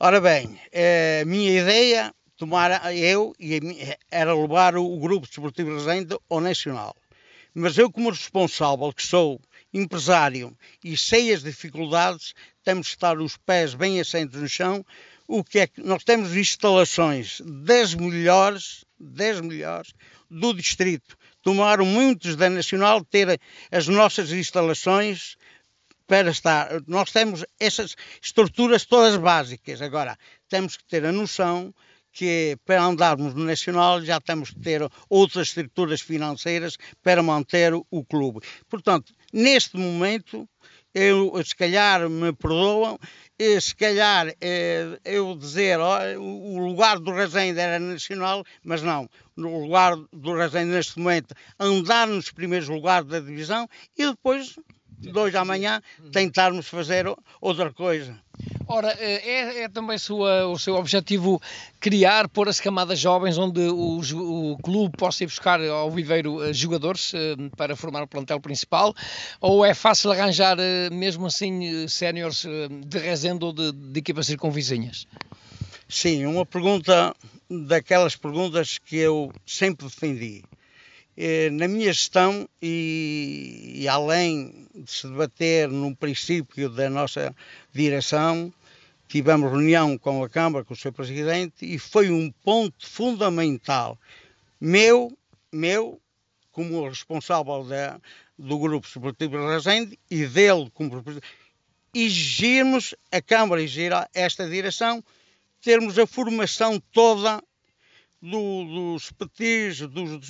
Ora 0.00 0.20
bem, 0.20 0.58
a 1.20 1.24
minha 1.26 1.60
ideia, 1.60 2.14
eu, 2.94 3.34
era 4.10 4.34
levar 4.34 4.76
o 4.76 4.98
grupo 4.98 5.26
desportivo 5.26 5.74
Rezende 5.74 6.16
ao 6.30 6.40
Nacional. 6.40 6.96
Mas 7.54 7.76
eu, 7.76 7.92
como 7.92 8.10
responsável 8.10 8.92
que 8.92 9.06
sou, 9.06 9.40
empresário 9.72 10.56
e 10.82 10.96
sei 10.96 11.32
as 11.32 11.42
dificuldades, 11.42 12.34
temos 12.64 12.88
que 12.88 12.94
estar 12.94 13.18
os 13.18 13.36
pés 13.36 13.74
bem 13.74 14.00
assentos 14.00 14.40
no 14.40 14.48
chão. 14.48 14.84
O 15.28 15.44
que 15.44 15.58
é 15.58 15.66
que 15.66 15.82
nós 15.82 16.02
temos 16.02 16.34
instalações 16.34 17.42
das 17.44 17.94
melhores, 17.94 18.84
das 18.98 19.40
melhores 19.40 19.92
do 20.30 20.54
distrito 20.54 21.16
tomaram 21.44 21.84
muitos 21.84 22.34
da 22.34 22.50
Nacional 22.50 23.04
ter 23.04 23.38
as 23.70 23.86
nossas 23.86 24.32
instalações 24.32 25.36
para 26.06 26.30
estar. 26.30 26.68
Nós 26.88 27.12
temos 27.12 27.44
essas 27.60 27.94
estruturas 28.20 28.84
todas 28.84 29.16
básicas. 29.16 29.80
Agora, 29.80 30.18
temos 30.48 30.76
que 30.76 30.84
ter 30.84 31.04
a 31.04 31.12
noção 31.12 31.72
que 32.10 32.56
para 32.64 32.82
andarmos 32.82 33.34
no 33.34 33.44
Nacional 33.44 34.00
já 34.02 34.20
temos 34.20 34.50
que 34.50 34.60
ter 34.60 34.88
outras 35.10 35.48
estruturas 35.48 36.00
financeiras 36.00 36.78
para 37.02 37.22
manter 37.22 37.74
o 37.74 38.04
clube. 38.04 38.40
Portanto, 38.68 39.12
neste 39.32 39.76
momento, 39.76 40.48
eu, 40.94 41.32
se 41.44 41.54
calhar 41.54 42.08
me 42.08 42.32
perdoam, 42.32 42.98
se 43.60 43.74
calhar 43.74 44.32
eh, 44.40 44.98
eu 45.04 45.36
dizer 45.36 45.78
o 45.80 46.58
lugar 46.58 46.98
do 47.00 47.10
Rezende 47.12 47.58
era 47.58 47.78
nacional, 47.80 48.44
mas 48.64 48.80
não. 48.82 49.08
No 49.36 49.62
lugar 49.62 49.96
do 50.12 50.34
Rezende 50.34 50.70
neste 50.70 50.98
momento 50.98 51.34
andar 51.58 52.06
nos 52.06 52.30
primeiros 52.30 52.68
lugares 52.68 53.08
da 53.08 53.18
divisão 53.18 53.68
e 53.98 54.06
depois, 54.06 54.56
de 54.98 55.18
hoje 55.18 55.36
à 55.36 55.44
manhã, 55.44 55.82
tentarmos 56.12 56.68
fazer 56.68 57.06
outra 57.40 57.72
coisa. 57.72 58.16
Ora, 58.66 58.96
eh, 58.98 59.22
é, 59.24 59.62
é 59.62 59.68
também 59.68 59.98
sua, 59.98 60.46
o 60.46 60.58
seu 60.58 60.74
objetivo 60.76 61.40
criar, 61.78 62.28
pôr 62.28 62.48
as 62.48 62.60
camadas 62.60 62.98
jovens 62.98 63.36
onde 63.36 63.60
o, 63.60 64.00
o 64.52 64.58
clube 64.58 64.96
possa 64.96 65.24
ir 65.24 65.26
buscar 65.26 65.60
ao 65.60 65.90
viveiro 65.90 66.42
eh, 66.42 66.52
jogadores 66.52 67.12
eh, 67.14 67.36
para 67.56 67.76
formar 67.76 68.02
o 68.02 68.08
plantel 68.08 68.40
principal? 68.40 68.94
Ou 69.40 69.64
é 69.64 69.74
fácil 69.74 70.10
arranjar, 70.10 70.56
mesmo 70.90 71.26
assim, 71.26 71.86
séniores 71.88 72.46
de 72.86 72.98
Rezende 72.98 73.44
ou 73.44 73.52
de, 73.52 73.70
de 73.70 73.98
equipas 73.98 74.26
circunvizinhas? 74.26 75.06
Sim, 75.88 76.24
uma 76.24 76.46
pergunta 76.46 77.14
daquelas 77.50 78.16
perguntas 78.16 78.78
que 78.78 78.96
eu 78.96 79.30
sempre 79.46 79.86
defendi. 79.86 80.42
Na 81.52 81.68
minha 81.68 81.92
gestão, 81.92 82.48
e, 82.60 83.72
e 83.76 83.88
além 83.88 84.68
de 84.74 84.90
se 84.90 85.06
debater 85.06 85.68
no 85.68 85.94
princípio 85.94 86.68
da 86.68 86.90
nossa 86.90 87.34
direção, 87.72 88.52
tivemos 89.06 89.50
reunião 89.50 89.96
com 89.96 90.24
a 90.24 90.28
Câmara, 90.28 90.64
com 90.64 90.74
o 90.74 90.76
seu 90.76 90.92
Presidente, 90.92 91.64
e 91.64 91.78
foi 91.78 92.10
um 92.10 92.32
ponto 92.42 92.88
fundamental 92.88 93.96
meu, 94.60 95.16
meu 95.52 96.00
como 96.50 96.88
responsável 96.88 97.64
da, 97.64 98.00
do 98.38 98.58
Grupo 98.58 98.88
de 98.88 99.26
Resende 99.28 99.98
e 100.10 100.26
dele 100.26 100.70
como 100.72 101.02
exigirmos, 101.92 102.94
a 103.12 103.20
Câmara 103.20 103.62
exigir 103.62 103.92
esta 104.14 104.48
direção, 104.48 105.04
termos 105.60 105.98
a 105.98 106.06
formação 106.06 106.80
toda 106.92 107.42
do, 108.24 108.64
dos 108.64 109.12
petis, 109.12 109.80
dos 109.80 110.28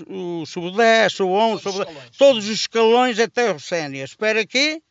sub-10, 0.49 1.11
sub-11, 1.11 1.61
sub 1.61 1.87
todos 2.19 2.45
os 2.45 2.51
escalões 2.51 3.19
até 3.19 3.53
o 3.53 3.59
sénior. 3.59 4.09
Para 4.19 4.45
quê? 4.45 4.83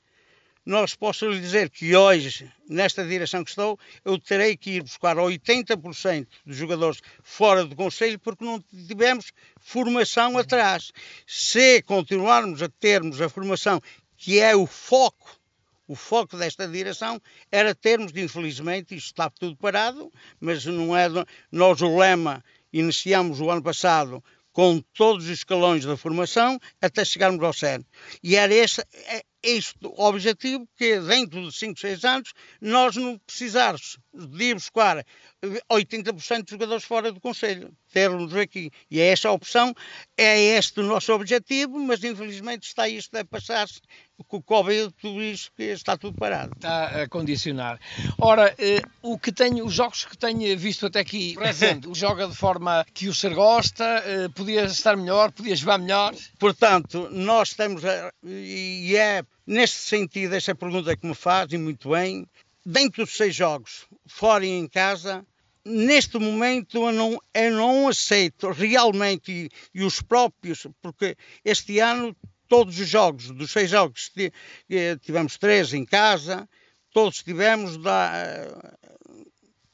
nós 0.66 0.96
posso 0.96 1.30
lhe 1.30 1.42
dizer 1.42 1.70
que 1.70 1.94
hoje, 1.94 2.50
nesta 2.70 3.06
direção 3.06 3.44
que 3.44 3.50
estou, 3.50 3.78
eu 4.06 4.18
terei 4.18 4.56
que 4.56 4.72
ir 4.72 4.82
buscar 4.82 5.18
80% 5.18 6.26
dos 6.46 6.56
jogadores 6.56 7.02
fora 7.22 7.66
do 7.66 7.76
Conselho 7.76 8.18
porque 8.18 8.46
não 8.46 8.62
tivemos 8.88 9.34
formação 9.60 10.38
atrás. 10.38 10.94
Se 11.28 11.82
continuarmos 11.82 12.62
a 12.62 12.70
termos 12.70 13.20
a 13.20 13.28
formação 13.28 13.82
que 14.16 14.40
é 14.40 14.56
o 14.56 14.66
foco, 14.66 15.38
o 15.86 15.96
foco 15.96 16.38
desta 16.38 16.66
direção 16.66 17.22
era 17.52 17.76
termos, 17.76 18.16
infelizmente, 18.16 18.96
isto 18.96 19.08
está 19.08 19.30
tudo 19.30 19.58
parado, 19.58 20.10
mas 20.40 20.66
não 20.66 20.96
é. 20.96 21.08
Nós, 21.52 21.82
o 21.82 21.98
lema, 21.98 22.42
iniciamos 22.74 23.40
o 23.40 23.50
ano 23.50 23.62
passado 23.62 24.24
com 24.52 24.80
todos 24.94 25.26
os 25.26 25.32
escalões 25.32 25.84
da 25.84 25.98
formação 25.98 26.60
até 26.82 27.04
chegarmos 27.04 27.44
ao 27.44 27.54
CERN. 27.54 27.84
E 28.22 28.36
era 28.36 28.54
este, 28.54 28.82
é, 29.08 29.24
este 29.42 29.76
o 29.84 30.04
objetivo, 30.06 30.68
que 30.78 31.00
dentro 31.00 31.42
de 31.42 31.52
5, 31.56 31.80
6 31.80 32.06
anos 32.06 32.34
nós 32.62 32.96
não 32.96 33.18
precisarmos 33.20 33.98
de 34.14 34.44
ir 34.44 34.54
buscar 34.54 35.04
80% 35.70 36.14
dos 36.44 36.50
jogadores 36.50 36.84
fora 36.84 37.12
do 37.12 37.20
Conselho, 37.20 37.72
ter-nos 37.92 38.36
aqui. 38.36 38.72
E 38.90 39.00
é 39.00 39.08
essa 39.08 39.30
a 39.30 39.32
opção, 39.32 39.74
é 40.18 40.40
este 40.58 40.80
o 40.80 40.84
nosso 40.84 41.14
objetivo, 41.14 41.78
mas 41.80 42.04
infelizmente 42.04 42.64
está 42.64 42.88
isto 42.88 43.16
a 43.16 43.26
passar-se 43.26 43.82
com 44.28 44.38
o 44.38 44.44
Covid, 44.44 44.94
tudo 45.02 45.22
isto 45.22 45.52
que 45.56 45.64
está 45.64 45.98
tudo 45.98 46.18
parado. 46.18 46.54
Está 46.56 47.04
a 47.04 47.10
condicionar. 47.10 47.80
Ora, 48.18 48.56
eh, 48.58 48.82
o 49.02 49.20
que 49.20 49.32
tenho, 49.32 49.66
os 49.66 49.74
jogos 49.74 50.06
que 50.06 50.18
tenho 50.18 50.58
visto 50.58 50.86
até 50.86 51.00
aqui, 51.00 51.34
presente, 51.34 51.90
joga 51.94 52.28
de 52.28 52.36
forma 52.36 52.86
que 52.94 53.10
o 53.10 53.14
ser 53.14 53.34
gosta, 53.34 53.84
eh, 54.06 54.30
podia 54.30 54.64
estar 54.66 54.96
melhor, 54.96 55.32
podia 55.32 55.56
jogar 55.56 55.78
melhor. 55.78 56.14
Portanto, 56.40 57.10
nós 57.12 57.50
estamos, 57.50 57.84
a, 57.84 58.14
e 58.24 58.96
é 58.96 59.24
neste 59.46 59.78
sentido 59.78 60.36
essa 60.36 60.56
pergunta 60.56 60.96
que 60.96 61.06
me 61.06 61.16
faz, 61.16 61.52
e 61.52 61.58
muito 61.58 61.90
bem, 61.90 62.26
dentro 62.66 63.04
dos 63.04 63.18
seis 63.18 63.36
jogos, 63.36 63.86
fora 64.08 64.46
e 64.46 64.50
em 64.50 64.68
casa, 64.68 65.26
neste 65.66 66.18
momento 66.18 66.78
eu 66.78 66.92
não, 66.92 67.22
eu 67.34 67.52
não 67.52 67.88
aceito 67.88 68.50
realmente, 68.52 69.32
e, 69.32 69.50
e, 69.74 69.84
os 69.84 70.02
próprios, 70.02 70.68
porque 70.82 71.16
este 71.44 71.80
ano 71.80 72.16
todos 72.48 72.80
os 72.80 72.88
jogos, 72.88 73.32
dos 73.32 73.52
seis 73.52 73.70
jogos, 73.70 74.12
tivemos 75.02 75.38
três 75.38 75.74
em 75.74 75.86
casa, 75.86 76.48
todos 76.92 77.24
tivemos 77.24 77.78
da 77.78 78.48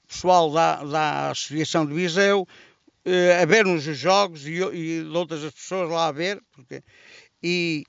pessoal 0.08 0.52
da, 0.52 0.84
da 0.84 1.30
Associação 1.30 1.86
de 1.86 1.94
Viseu 1.94 2.48
eh, 3.06 3.42
a 3.42 3.46
ver-nos 3.46 3.88
os 3.88 3.98
jogos 3.98 4.46
e, 4.46 4.54
e 4.54 5.02
outras 5.14 5.42
pessoas 5.54 5.90
lá 5.90 6.08
a 6.08 6.12
ver, 6.12 6.42
porque, 6.52 6.84
e 7.42 7.84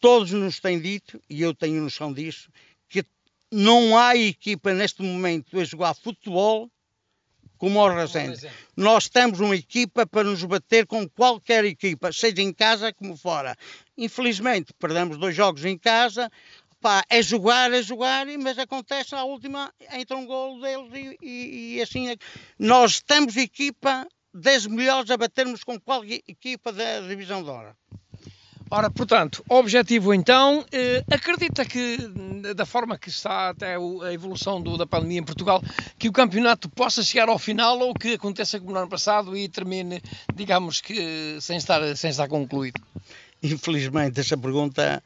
todos 0.00 0.32
nos 0.32 0.58
têm 0.58 0.80
dito, 0.80 1.20
e 1.28 1.42
eu 1.42 1.54
tenho 1.54 1.82
noção 1.82 2.12
disso, 2.12 2.50
que 2.88 3.04
não 3.52 3.96
há 3.96 4.16
equipa 4.16 4.72
neste 4.72 5.02
momento 5.02 5.58
a 5.58 5.64
jogar 5.64 5.94
futebol 5.94 6.70
como 7.58 7.80
o 7.80 7.88
Resende. 7.88 8.50
Nós 8.76 9.08
temos 9.08 9.40
uma 9.40 9.56
equipa 9.56 10.06
para 10.06 10.24
nos 10.24 10.42
bater 10.44 10.86
com 10.86 11.08
qualquer 11.08 11.64
equipa, 11.64 12.12
seja 12.12 12.42
em 12.42 12.52
casa 12.52 12.92
como 12.92 13.16
fora. 13.16 13.56
Infelizmente, 13.96 14.72
perdemos 14.78 15.16
dois 15.16 15.34
jogos 15.34 15.64
em 15.64 15.78
casa, 15.78 16.30
pá, 16.80 17.02
é 17.08 17.22
jogar, 17.22 17.72
é 17.72 17.82
jogar, 17.82 18.26
mas 18.38 18.58
acontece 18.58 19.14
a 19.14 19.24
última, 19.24 19.72
entra 19.92 20.16
um 20.16 20.26
gol 20.26 20.60
deles 20.60 20.90
e, 20.94 21.26
e, 21.26 21.76
e 21.76 21.82
assim 21.82 22.10
é. 22.10 22.16
nós 22.58 23.00
temos 23.00 23.36
equipa 23.36 24.06
das 24.32 24.66
melhores 24.66 25.10
a 25.10 25.16
batermos 25.16 25.64
com 25.64 25.80
qualquer 25.80 26.20
equipa 26.28 26.72
da 26.72 27.00
Divisão 27.00 27.42
de 27.42 27.48
Hora. 27.48 27.76
Ora, 28.68 28.90
portanto, 28.90 29.44
objetivo 29.48 30.12
então, 30.12 30.64
eh, 30.72 31.04
acredita 31.08 31.64
que, 31.64 31.98
da 32.54 32.66
forma 32.66 32.98
que 32.98 33.08
está 33.08 33.50
até 33.50 33.76
a 33.76 34.12
evolução 34.12 34.60
do, 34.60 34.76
da 34.76 34.84
pandemia 34.84 35.20
em 35.20 35.24
Portugal, 35.24 35.62
que 35.96 36.08
o 36.08 36.12
campeonato 36.12 36.68
possa 36.68 37.02
chegar 37.04 37.28
ao 37.28 37.38
final 37.38 37.78
ou 37.78 37.94
que 37.94 38.14
aconteça 38.14 38.58
como 38.58 38.72
no 38.72 38.78
ano 38.78 38.88
passado 38.88 39.36
e 39.36 39.48
termine, 39.48 40.02
digamos 40.34 40.80
que, 40.80 41.38
sem 41.40 41.56
estar, 41.56 41.96
sem 41.96 42.10
estar 42.10 42.26
concluído? 42.26 42.80
Infelizmente, 43.40 44.18
essa 44.18 44.36
pergunta, 44.36 45.00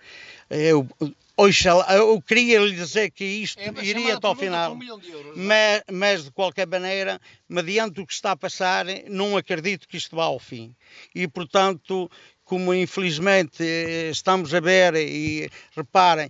eu, 0.48 0.88
eu 1.36 2.22
queria 2.22 2.60
lhe 2.60 2.72
dizer 2.72 3.10
que 3.10 3.24
isto 3.24 3.58
é, 3.58 3.72
iria 3.84 4.16
até 4.16 4.26
ao 4.26 4.34
final, 4.34 4.74
um 4.74 4.82
euros, 4.82 5.36
mas, 5.36 5.82
mas 5.90 6.24
de 6.24 6.30
qualquer 6.30 6.66
maneira, 6.66 7.20
mediante 7.48 8.00
o 8.00 8.06
que 8.06 8.12
está 8.12 8.32
a 8.32 8.36
passar, 8.36 8.86
não 9.08 9.36
acredito 9.36 9.86
que 9.86 9.98
isto 9.98 10.16
vá 10.16 10.24
ao 10.24 10.38
fim. 10.38 10.74
E, 11.14 11.26
portanto, 11.28 12.10
como 12.50 12.74
infelizmente 12.74 13.62
estamos 14.10 14.52
a 14.52 14.58
ver 14.58 14.96
e 14.96 15.48
reparem, 15.76 16.28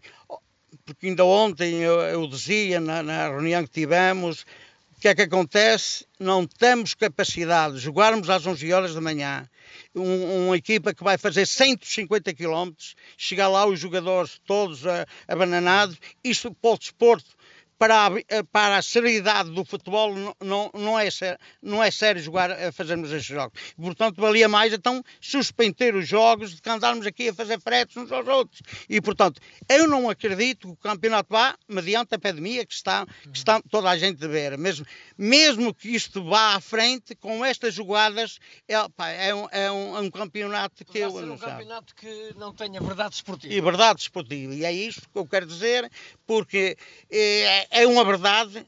porque 0.85 1.07
ainda 1.07 1.25
ontem 1.25 1.77
eu, 1.77 1.99
eu 2.03 2.27
dizia 2.27 2.79
na, 2.79 3.03
na, 3.03 3.29
reunião 3.29 3.65
que 3.65 3.71
tivemos, 3.71 4.43
o 4.95 5.01
que 5.01 5.09
é 5.09 5.15
que 5.15 5.23
acontece? 5.23 6.07
Não 6.19 6.47
temos 6.47 6.93
capacidade 6.93 7.77
de 7.77 7.81
jogarmos 7.81 8.29
às 8.29 8.47
11 8.47 8.71
horas 8.71 8.95
da 8.95 9.01
manhã, 9.01 9.49
um, 9.95 10.49
uma 10.49 10.59
equipa 10.59 10.93
que 10.93 11.03
vai 11.03 11.17
fazer 11.17 11.47
150 11.47 12.35
km, 12.35 12.71
chegar 13.17 13.49
lá 13.49 13.65
os 13.65 13.81
jogadores 13.81 14.39
todos 14.45 14.83
abananados, 15.27 15.97
isto 16.23 16.53
para 16.53 16.71
o 16.73 16.79
desporto 16.79 17.31
para 17.81 18.09
a, 18.09 18.11
eh, 18.29 18.43
para 18.43 18.77
a 18.77 18.83
seriedade 18.83 19.51
do 19.53 19.65
futebol 19.65 20.15
não, 20.39 20.71
não, 20.75 20.99
é, 20.99 21.11
ser, 21.11 21.41
não 21.63 21.83
é 21.83 21.91
sério 21.91 22.21
jogar, 22.21 22.51
a 22.51 22.71
fazermos 22.71 23.11
estes 23.11 23.35
jogos. 23.35 23.59
Portanto, 23.75 24.21
valia 24.21 24.47
mais 24.51 24.75
então 24.75 25.03
suspender 25.19 25.95
os 25.95 26.07
jogos 26.07 26.55
do 26.55 26.61
que 26.61 26.69
andarmos 26.69 27.07
aqui 27.07 27.31
a 27.31 27.35
fazer 27.35 27.59
fretes 27.59 27.97
uns 27.97 28.13
aos 28.13 28.29
outros. 28.29 28.61
E, 28.87 29.01
portanto, 29.01 29.41
eu 29.67 29.89
não 29.89 30.11
acredito 30.11 30.69
que 30.69 30.75
o 30.75 30.77
campeonato 30.77 31.31
vá 31.31 31.57
mediante 31.67 32.15
a 32.15 32.19
pandemia 32.19 32.67
que 32.67 32.75
está, 32.75 33.07
que 33.07 33.39
está 33.39 33.63
toda 33.71 33.89
a 33.89 33.97
gente 33.97 34.23
a 34.23 34.29
ver. 34.29 34.59
Mesmo, 34.59 34.85
mesmo 35.17 35.73
que 35.73 35.89
isto 35.89 36.23
vá 36.23 36.57
à 36.57 36.61
frente, 36.61 37.15
com 37.15 37.43
estas 37.43 37.73
jogadas, 37.73 38.39
é, 38.69 38.77
pá, 38.91 39.09
é, 39.09 39.35
um, 39.35 39.49
é, 39.51 39.73
um, 39.73 39.97
é 39.97 40.01
um 40.01 40.11
campeonato 40.11 40.85
que 40.85 40.99
eu 40.99 41.11
não 41.23 41.35
um 41.35 41.39
campeonato 41.39 41.95
que 41.95 42.35
não 42.37 42.53
tenha 42.53 42.79
verdade 42.79 43.15
esportiva. 43.15 43.55
E 43.55 43.59
verdade 43.59 44.03
esportiva. 44.03 44.55
E 44.55 44.67
é 44.67 44.73
isto 44.73 45.09
que 45.09 45.19
eu 45.19 45.27
quero 45.27 45.47
dizer, 45.47 45.91
porque 46.27 46.77
é, 47.11 47.70
é 47.71 47.87
uma 47.87 48.05
verdade 48.05 48.67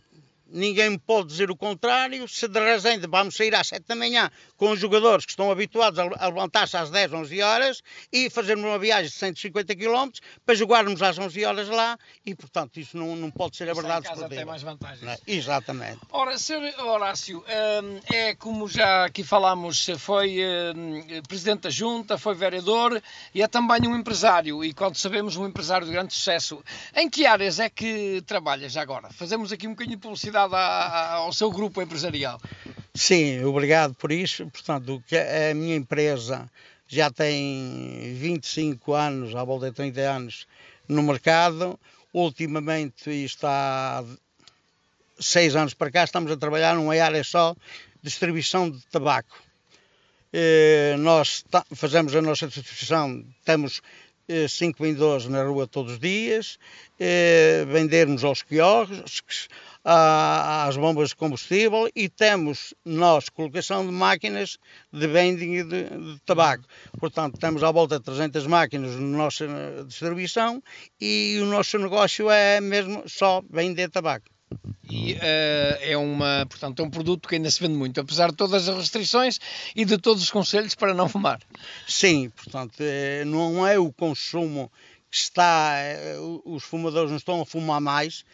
ninguém 0.52 0.90
me 0.90 0.98
pode 0.98 1.28
dizer 1.28 1.50
o 1.50 1.56
contrário. 1.56 2.28
Se 2.28 2.46
de 2.46 2.60
Resende 2.60 3.06
vamos 3.06 3.36
sair 3.36 3.54
às 3.54 3.68
7 3.68 3.86
da 3.86 3.96
manhã 3.96 4.30
com 4.56 4.70
os 4.70 4.78
jogadores 4.78 5.24
que 5.24 5.32
estão 5.32 5.50
habituados 5.50 5.98
a 5.98 6.26
levantar-se 6.28 6.76
às 6.76 6.90
10, 6.90 7.12
11 7.12 7.42
horas 7.42 7.82
e 8.12 8.30
fazermos 8.30 8.64
uma 8.64 8.78
viagem 8.78 9.10
de 9.10 9.16
150 9.16 9.74
km 9.74 10.10
para 10.44 10.54
jogarmos 10.54 11.02
às 11.02 11.18
11 11.18 11.44
horas 11.44 11.68
lá 11.68 11.98
e, 12.24 12.34
portanto, 12.34 12.78
isso 12.78 12.96
não, 12.96 13.16
não 13.16 13.30
pode 13.30 13.56
ser 13.56 13.68
a 13.68 13.74
verdade. 13.74 14.06
Em 14.06 14.10
casa 14.10 14.28
tem 14.28 14.44
mais 14.44 14.62
vantagens. 14.62 15.02
É? 15.10 15.18
Exatamente. 15.26 16.00
Ora, 16.10 16.38
Sr. 16.38 16.74
Horácio, 16.78 17.38
hum, 17.40 18.00
é 18.12 18.34
como 18.34 18.68
já 18.68 19.04
aqui 19.04 19.24
falámos, 19.24 19.86
foi 19.98 20.38
hum, 20.76 21.02
Presidente 21.26 21.62
da 21.62 21.70
Junta, 21.70 22.18
foi 22.18 22.34
vereador 22.34 23.02
e 23.34 23.42
é 23.42 23.48
também 23.48 23.86
um 23.88 23.96
empresário 23.96 24.64
e, 24.64 24.72
quando 24.72 24.96
sabemos, 24.96 25.36
um 25.36 25.46
empresário 25.46 25.86
de 25.86 25.92
grande 25.92 26.12
sucesso. 26.12 26.62
Em 26.94 27.08
que 27.08 27.26
áreas 27.26 27.58
é 27.58 27.68
que 27.68 28.22
trabalha 28.26 28.68
já 28.68 28.82
agora? 28.82 29.10
Fazemos 29.10 29.52
aqui 29.52 29.66
um 29.66 29.70
bocadinho 29.70 29.96
de 29.96 30.02
publicidade 30.02 30.41
ao 30.44 31.32
seu 31.32 31.50
grupo 31.50 31.82
empresarial. 31.82 32.40
Sim, 32.94 33.42
obrigado 33.44 33.94
por 33.94 34.12
isso. 34.12 34.46
Portanto, 34.50 35.02
a 35.50 35.54
minha 35.54 35.76
empresa 35.76 36.50
já 36.86 37.10
tem 37.10 38.14
25 38.14 38.92
anos, 38.92 39.34
à 39.34 39.42
volta 39.44 39.70
de 39.70 39.76
30 39.76 40.00
anos 40.00 40.46
no 40.88 41.02
mercado. 41.02 41.78
Ultimamente 42.12 43.10
está 43.10 44.04
seis 45.18 45.56
anos 45.56 45.72
para 45.72 45.90
cá, 45.90 46.04
estamos 46.04 46.30
a 46.30 46.36
trabalhar 46.36 46.74
numa 46.74 46.94
área 46.94 47.24
só 47.24 47.56
distribuição 48.02 48.70
de 48.70 48.84
tabaco. 48.86 49.42
Eh, 50.32 50.96
nós 50.98 51.44
fazemos 51.74 52.14
a 52.16 52.22
nossa 52.22 52.46
distribuição, 52.46 53.24
temos 53.44 53.80
eh, 54.28 54.46
cinco 54.48 54.82
vendedores 54.82 55.26
na 55.26 55.42
rua 55.42 55.66
todos 55.66 55.92
os 55.92 55.98
dias, 55.98 56.58
eh, 56.98 57.64
vendermos 57.68 58.24
aos 58.24 58.42
quiosques, 58.42 59.48
às 59.84 60.76
bombas 60.76 61.08
de 61.08 61.16
combustível 61.16 61.90
e 61.94 62.08
temos 62.08 62.72
nós 62.84 63.28
colocação 63.28 63.84
de 63.84 63.92
máquinas 63.92 64.58
de 64.92 65.06
vending 65.08 65.66
de, 65.66 65.84
de 65.84 66.20
tabaco. 66.24 66.64
Portanto, 67.00 67.38
temos 67.38 67.64
à 67.64 67.70
volta 67.72 67.98
de 67.98 68.04
300 68.04 68.46
máquinas 68.46 68.94
na 68.94 69.18
nossa 69.18 69.46
distribuição 69.86 70.62
e 71.00 71.38
o 71.42 71.46
nosso 71.46 71.78
negócio 71.78 72.30
é 72.30 72.60
mesmo 72.60 73.02
só 73.08 73.42
vender 73.50 73.90
tabaco. 73.90 74.26
E 74.90 75.14
uh, 75.14 75.18
é, 75.80 75.96
uma, 75.96 76.46
portanto, 76.48 76.80
é 76.80 76.84
um 76.84 76.90
produto 76.90 77.28
que 77.28 77.36
ainda 77.36 77.50
se 77.50 77.60
vende 77.60 77.74
muito, 77.74 78.00
apesar 78.00 78.30
de 78.30 78.36
todas 78.36 78.68
as 78.68 78.76
restrições 78.76 79.38
e 79.74 79.84
de 79.84 79.98
todos 79.98 80.22
os 80.22 80.30
conselhos 80.30 80.74
para 80.74 80.94
não 80.94 81.08
fumar. 81.08 81.40
Sim, 81.86 82.30
portanto, 82.30 82.74
eh, 82.80 83.24
não 83.24 83.66
é 83.66 83.78
o 83.78 83.92
consumo 83.92 84.70
que 85.10 85.16
está, 85.16 85.74
eh, 85.76 86.16
os 86.44 86.64
fumadores 86.64 87.10
não 87.10 87.16
estão 87.16 87.40
a 87.40 87.46
fumar 87.46 87.80
mais, 87.80 88.24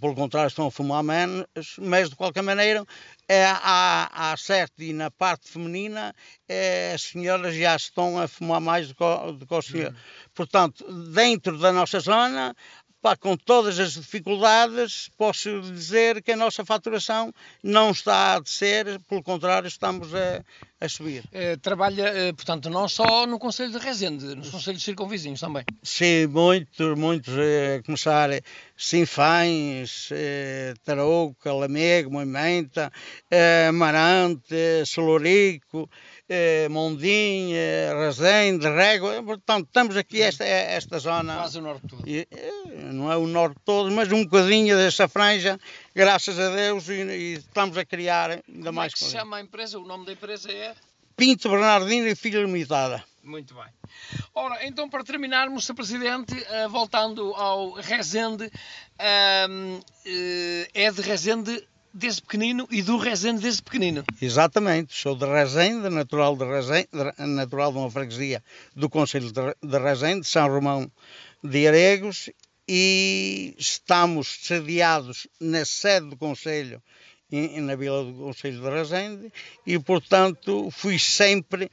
pelo 0.00 0.16
contrário, 0.16 0.48
estão 0.48 0.66
a 0.66 0.70
fumar 0.72 1.04
menos, 1.04 1.46
mas 1.78 2.10
de 2.10 2.16
qualquer 2.16 2.42
maneira, 2.42 2.84
é, 3.28 3.46
há, 3.46 4.32
há 4.32 4.36
certo, 4.36 4.82
e 4.82 4.92
na 4.92 5.10
parte 5.10 5.48
feminina, 5.48 6.14
é, 6.48 6.92
as 6.94 7.02
senhoras 7.02 7.54
já 7.54 7.76
estão 7.76 8.18
a 8.18 8.26
fumar 8.26 8.60
mais 8.60 8.88
do 8.88 8.94
que, 8.94 9.32
do 9.38 9.46
que 9.46 9.54
os 9.54 9.64
senhores. 9.64 9.94
Uhum. 9.94 10.02
Portanto, 10.34 10.92
dentro 11.12 11.56
da 11.58 11.72
nossa 11.72 12.00
zona, 12.00 12.54
Pá, 13.02 13.16
com 13.16 13.36
todas 13.36 13.80
as 13.80 13.94
dificuldades, 13.94 15.10
posso 15.18 15.60
dizer 15.60 16.22
que 16.22 16.30
a 16.30 16.36
nossa 16.36 16.64
faturação 16.64 17.34
não 17.60 17.90
está 17.90 18.34
a 18.34 18.38
descer, 18.38 19.00
pelo 19.08 19.20
contrário, 19.24 19.66
estamos 19.66 20.14
a, 20.14 20.40
a 20.80 20.88
subir. 20.88 21.24
Eh, 21.32 21.56
trabalha, 21.56 22.04
eh, 22.04 22.32
portanto, 22.32 22.70
não 22.70 22.88
só 22.88 23.26
no 23.26 23.40
Conselho 23.40 23.72
de 23.72 23.78
Rezende, 23.78 24.36
nos 24.36 24.50
Conselhos 24.50 24.84
Circunvizinhos 24.84 25.40
também? 25.40 25.64
Sim, 25.82 26.28
muitos, 26.28 26.96
muitos, 26.96 27.34
eh, 27.36 27.78
a 27.80 27.82
começar 27.82 28.30
Sinfães, 28.76 30.08
Tarouca, 30.84 31.52
Lamego, 31.52 32.12
Moimenta, 32.12 32.92
Amarante, 33.68 34.86
Solorico, 34.86 35.90
eh, 36.32 36.68
Mondim, 36.70 37.52
eh, 37.52 37.92
Resende, 37.94 38.66
Régua, 38.66 39.22
portanto, 39.22 39.66
estamos 39.66 39.96
aqui 39.96 40.22
esta, 40.22 40.44
esta 40.44 40.98
zona. 40.98 41.36
Quase 41.36 41.58
o 41.58 41.62
norte 41.62 41.86
todo. 41.86 42.08
E, 42.08 42.26
eh, 42.30 42.50
não 42.90 43.12
é 43.12 43.16
o 43.18 43.26
norte 43.26 43.60
todo, 43.66 43.90
mas 43.90 44.10
um 44.10 44.24
bocadinho 44.24 44.74
dessa 44.74 45.06
franja, 45.06 45.60
graças 45.94 46.38
a 46.38 46.48
Deus, 46.48 46.88
e, 46.88 47.02
e 47.02 47.32
estamos 47.34 47.76
a 47.76 47.84
criar 47.84 48.30
ainda 48.30 48.42
Como 48.46 48.72
mais 48.72 48.92
é 48.92 48.94
que 48.94 49.04
se 49.04 49.10
chama 49.10 49.36
a 49.36 49.40
empresa? 49.42 49.78
O 49.78 49.84
nome 49.84 50.06
da 50.06 50.12
empresa 50.12 50.50
é? 50.50 50.74
Pinto 51.14 51.50
Bernardino 51.50 52.06
e 52.06 52.14
Filha 52.14 52.40
Limitada. 52.40 53.04
Muito 53.22 53.54
bem. 53.54 53.66
Ora, 54.34 54.66
então 54.66 54.88
para 54.88 55.04
terminarmos, 55.04 55.66
Sr. 55.66 55.74
Presidente, 55.74 56.34
eh, 56.48 56.66
voltando 56.66 57.34
ao 57.34 57.72
Rezende, 57.72 58.50
ahm, 58.98 59.80
eh, 60.04 60.68
é 60.74 60.90
de 60.90 61.02
Rezende 61.02 61.68
desde 61.92 62.22
pequenino 62.22 62.66
e 62.70 62.82
do 62.82 62.96
Rezende 62.96 63.42
desde 63.42 63.62
pequenino. 63.62 64.04
Exatamente, 64.20 64.94
sou 64.94 65.14
de 65.14 65.26
Resende, 65.26 65.88
natural 65.88 66.36
de 66.36 66.44
Resende, 66.44 66.88
de- 66.92 67.26
natural 67.26 67.72
de 67.72 67.78
uma 67.78 67.90
freguesia 67.90 68.42
do 68.74 68.88
Conselho 68.88 69.30
de 69.32 69.54
de 69.62 69.78
Resende, 69.78 70.26
São 70.26 70.48
Romão 70.48 70.90
de 71.42 71.66
Aregos, 71.66 72.30
e 72.68 73.54
estamos 73.58 74.28
sediados 74.42 75.26
na 75.40 75.64
sede 75.64 76.10
do 76.10 76.16
Conselho, 76.16 76.82
na 77.30 77.74
Vila 77.76 78.04
do 78.04 78.14
Conselho 78.14 78.60
de 78.60 78.70
Resende, 78.70 79.32
e 79.66 79.78
portanto 79.78 80.70
fui 80.70 80.98
sempre 80.98 81.70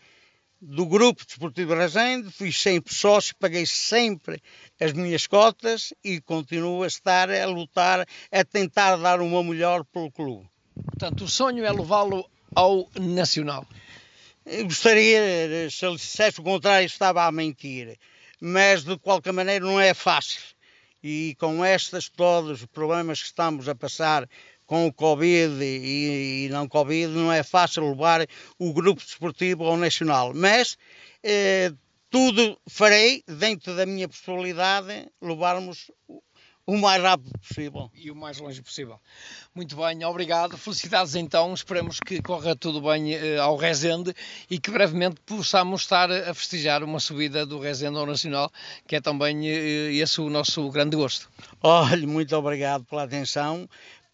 do 0.62 0.86
Grupo 0.86 1.26
Desportivo 1.26 1.74
de 1.74 1.80
Resende, 1.80 2.32
fui 2.32 2.52
sempre 2.52 2.94
sócio, 2.94 3.36
paguei 3.38 3.66
sempre 3.66 4.42
as 4.80 4.92
minhas 4.92 5.26
cotas 5.26 5.94
e 6.04 6.20
continuo 6.20 6.84
a 6.84 6.88
estar 6.88 7.30
a 7.30 7.46
lutar, 7.46 8.06
a 8.32 8.44
tentar 8.44 8.98
dar 8.98 9.20
meu 9.20 9.44
melhor 9.44 9.86
pelo 9.86 10.12
clube. 10.12 10.50
Portanto, 10.86 11.24
o 11.24 11.30
sonho 11.30 11.66
é 11.66 11.72
levá-lo 11.72 12.30
ao 12.54 12.90
Nacional. 13.00 13.66
Eu 14.46 14.66
gostaria, 14.66 15.70
se 15.70 15.86
ele 15.86 15.96
dissesse 15.96 16.40
o 16.40 16.44
contrário, 16.44 16.86
estava 16.86 17.24
a 17.24 17.32
mentir. 17.32 17.98
Mas, 18.42 18.84
de 18.84 18.98
qualquer 18.98 19.32
maneira, 19.32 19.66
não 19.66 19.80
é 19.80 19.94
fácil. 19.94 20.42
E 21.02 21.36
com 21.40 21.64
estas 21.64 22.10
todos 22.10 22.62
os 22.62 22.66
problemas 22.66 23.22
que 23.22 23.28
estamos 23.28 23.70
a 23.70 23.76
passar 23.76 24.28
com 24.70 24.86
o 24.86 24.94
Covid 24.94 25.64
e, 25.64 26.46
e 26.46 26.50
não 26.50 26.68
Covid, 26.68 27.08
não 27.12 27.34
é 27.34 27.42
fácil 27.42 27.90
levar 27.90 28.28
o 28.60 28.72
grupo 28.72 29.02
desportivo 29.04 29.64
ao 29.64 29.76
Nacional. 29.76 30.32
Mas 30.36 30.78
eh, 31.24 31.74
tudo 32.08 32.56
farei, 32.70 33.24
dentro 33.28 33.76
da 33.76 33.84
minha 33.88 34.08
possibilidade, 34.08 35.08
levarmos 35.20 35.90
o- 36.08 36.22
mais 36.78 37.02
rápido 37.02 37.32
possível. 37.40 37.90
E 37.96 38.12
o 38.12 38.16
mais 38.16 38.38
longe 38.38 38.62
possível. 38.62 39.00
Muito 39.56 39.76
bem, 39.76 40.06
obrigado. 40.06 40.56
Felicidades 40.56 41.16
então. 41.16 41.52
Esperemos 41.52 42.00
que 42.00 42.22
corra 42.22 42.56
tudo 42.56 42.80
bem 42.80 43.16
eh, 43.16 43.40
ao 43.40 43.58
Rezende 43.58 44.14
e 44.52 44.60
que 44.60 44.70
brevemente 44.70 45.20
possamos 45.26 45.82
estar 45.82 46.12
a 46.12 46.32
festejar 46.32 46.84
uma 46.84 47.00
subida 47.00 47.44
do 47.44 47.58
Rezende 47.58 47.98
ao 47.98 48.06
Nacional, 48.06 48.52
que 48.88 48.96
é 48.96 49.02
também 49.02 49.50
eh, 49.50 49.94
esse 49.94 50.22
o 50.22 50.30
nosso 50.30 50.70
grande 50.70 50.96
gosto. 50.96 51.28
Olhe, 51.64 52.06
muito 52.06 52.36
obrigado 52.38 52.84
pela 52.86 53.02
atenção, 53.06 53.68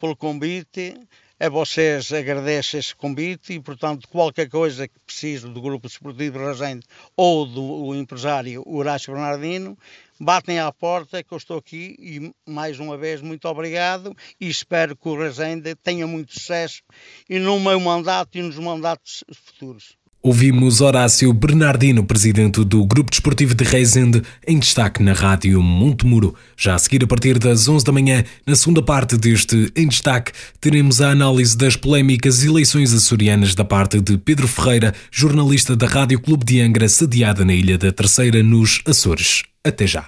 pelo 0.06 0.16
convite. 0.16 0.96
A 1.40 1.50
vocês 1.50 2.14
agradeço 2.14 2.78
esse 2.78 2.96
convite 2.96 3.54
e, 3.54 3.60
portanto, 3.60 4.08
qualquer 4.08 4.48
coisa 4.48 4.88
que 4.88 5.00
precise 5.00 5.50
do 5.50 5.60
Grupo 5.60 5.88
Desportivo 5.88 6.38
Resende 6.38 6.86
ou 7.18 7.46
do 7.46 7.94
empresário 7.94 8.64
Horácio 8.66 9.12
Bernardino, 9.12 9.78
batem 10.18 10.60
à 10.60 10.72
porta 10.72 11.24
que 11.24 11.34
eu 11.34 11.38
estou 11.38 11.58
aqui 11.58 11.96
e, 12.00 12.34
mais 12.50 12.80
uma 12.80 12.96
vez, 12.98 13.20
muito 13.22 13.50
obrigado 13.50 14.16
e 14.40 14.48
espero 14.48 14.96
que 14.96 15.10
o 15.10 15.18
Resende 15.18 15.76
tenha 15.76 16.08
muito 16.08 16.34
sucesso 16.34 16.84
e 17.28 17.38
no 17.38 17.60
meu 17.60 17.80
mandato 17.80 18.38
e 18.38 18.42
nos 18.42 18.58
mandatos 18.58 19.24
futuros. 19.34 19.98
Ouvimos 20.26 20.82
Horácio 20.82 21.32
Bernardino, 21.32 22.04
presidente 22.04 22.64
do 22.64 22.84
Grupo 22.84 23.12
Desportivo 23.12 23.54
de 23.54 23.64
Reisende, 23.64 24.24
em 24.48 24.58
destaque 24.58 25.04
na 25.04 25.14
rádio 25.14 25.62
Montemuro. 25.62 26.34
Já 26.58 26.74
a 26.74 26.80
seguir, 26.80 27.04
a 27.04 27.08
partir 27.08 27.38
das 27.38 27.68
11 27.68 27.86
da 27.86 27.92
manhã, 27.92 28.24
na 28.44 28.56
segunda 28.56 28.82
parte 28.82 29.18
deste 29.18 29.72
Em 29.76 29.88
Destaque, 29.88 30.32
teremos 30.60 31.00
a 31.00 31.12
análise 31.12 31.56
das 31.56 31.76
polémicas 31.76 32.44
eleições 32.44 32.92
açorianas 32.92 33.54
da 33.54 33.64
parte 33.64 34.02
de 34.02 34.18
Pedro 34.18 34.48
Ferreira, 34.48 34.96
jornalista 35.12 35.76
da 35.76 35.86
Rádio 35.86 36.20
Clube 36.20 36.44
de 36.44 36.60
Angra, 36.60 36.90
sediada 36.90 37.46
na 37.46 37.54
Ilha 37.54 37.78
da 37.78 37.92
Terceira, 37.92 38.42
nos 38.42 38.82
Açores. 38.84 39.44
Até 39.64 39.86
já. 39.86 40.08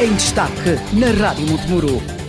Em 0.00 0.14
destaque 0.14 0.78
na 0.94 1.10
Rádio 1.10 1.46
Montemuro. 1.46 2.19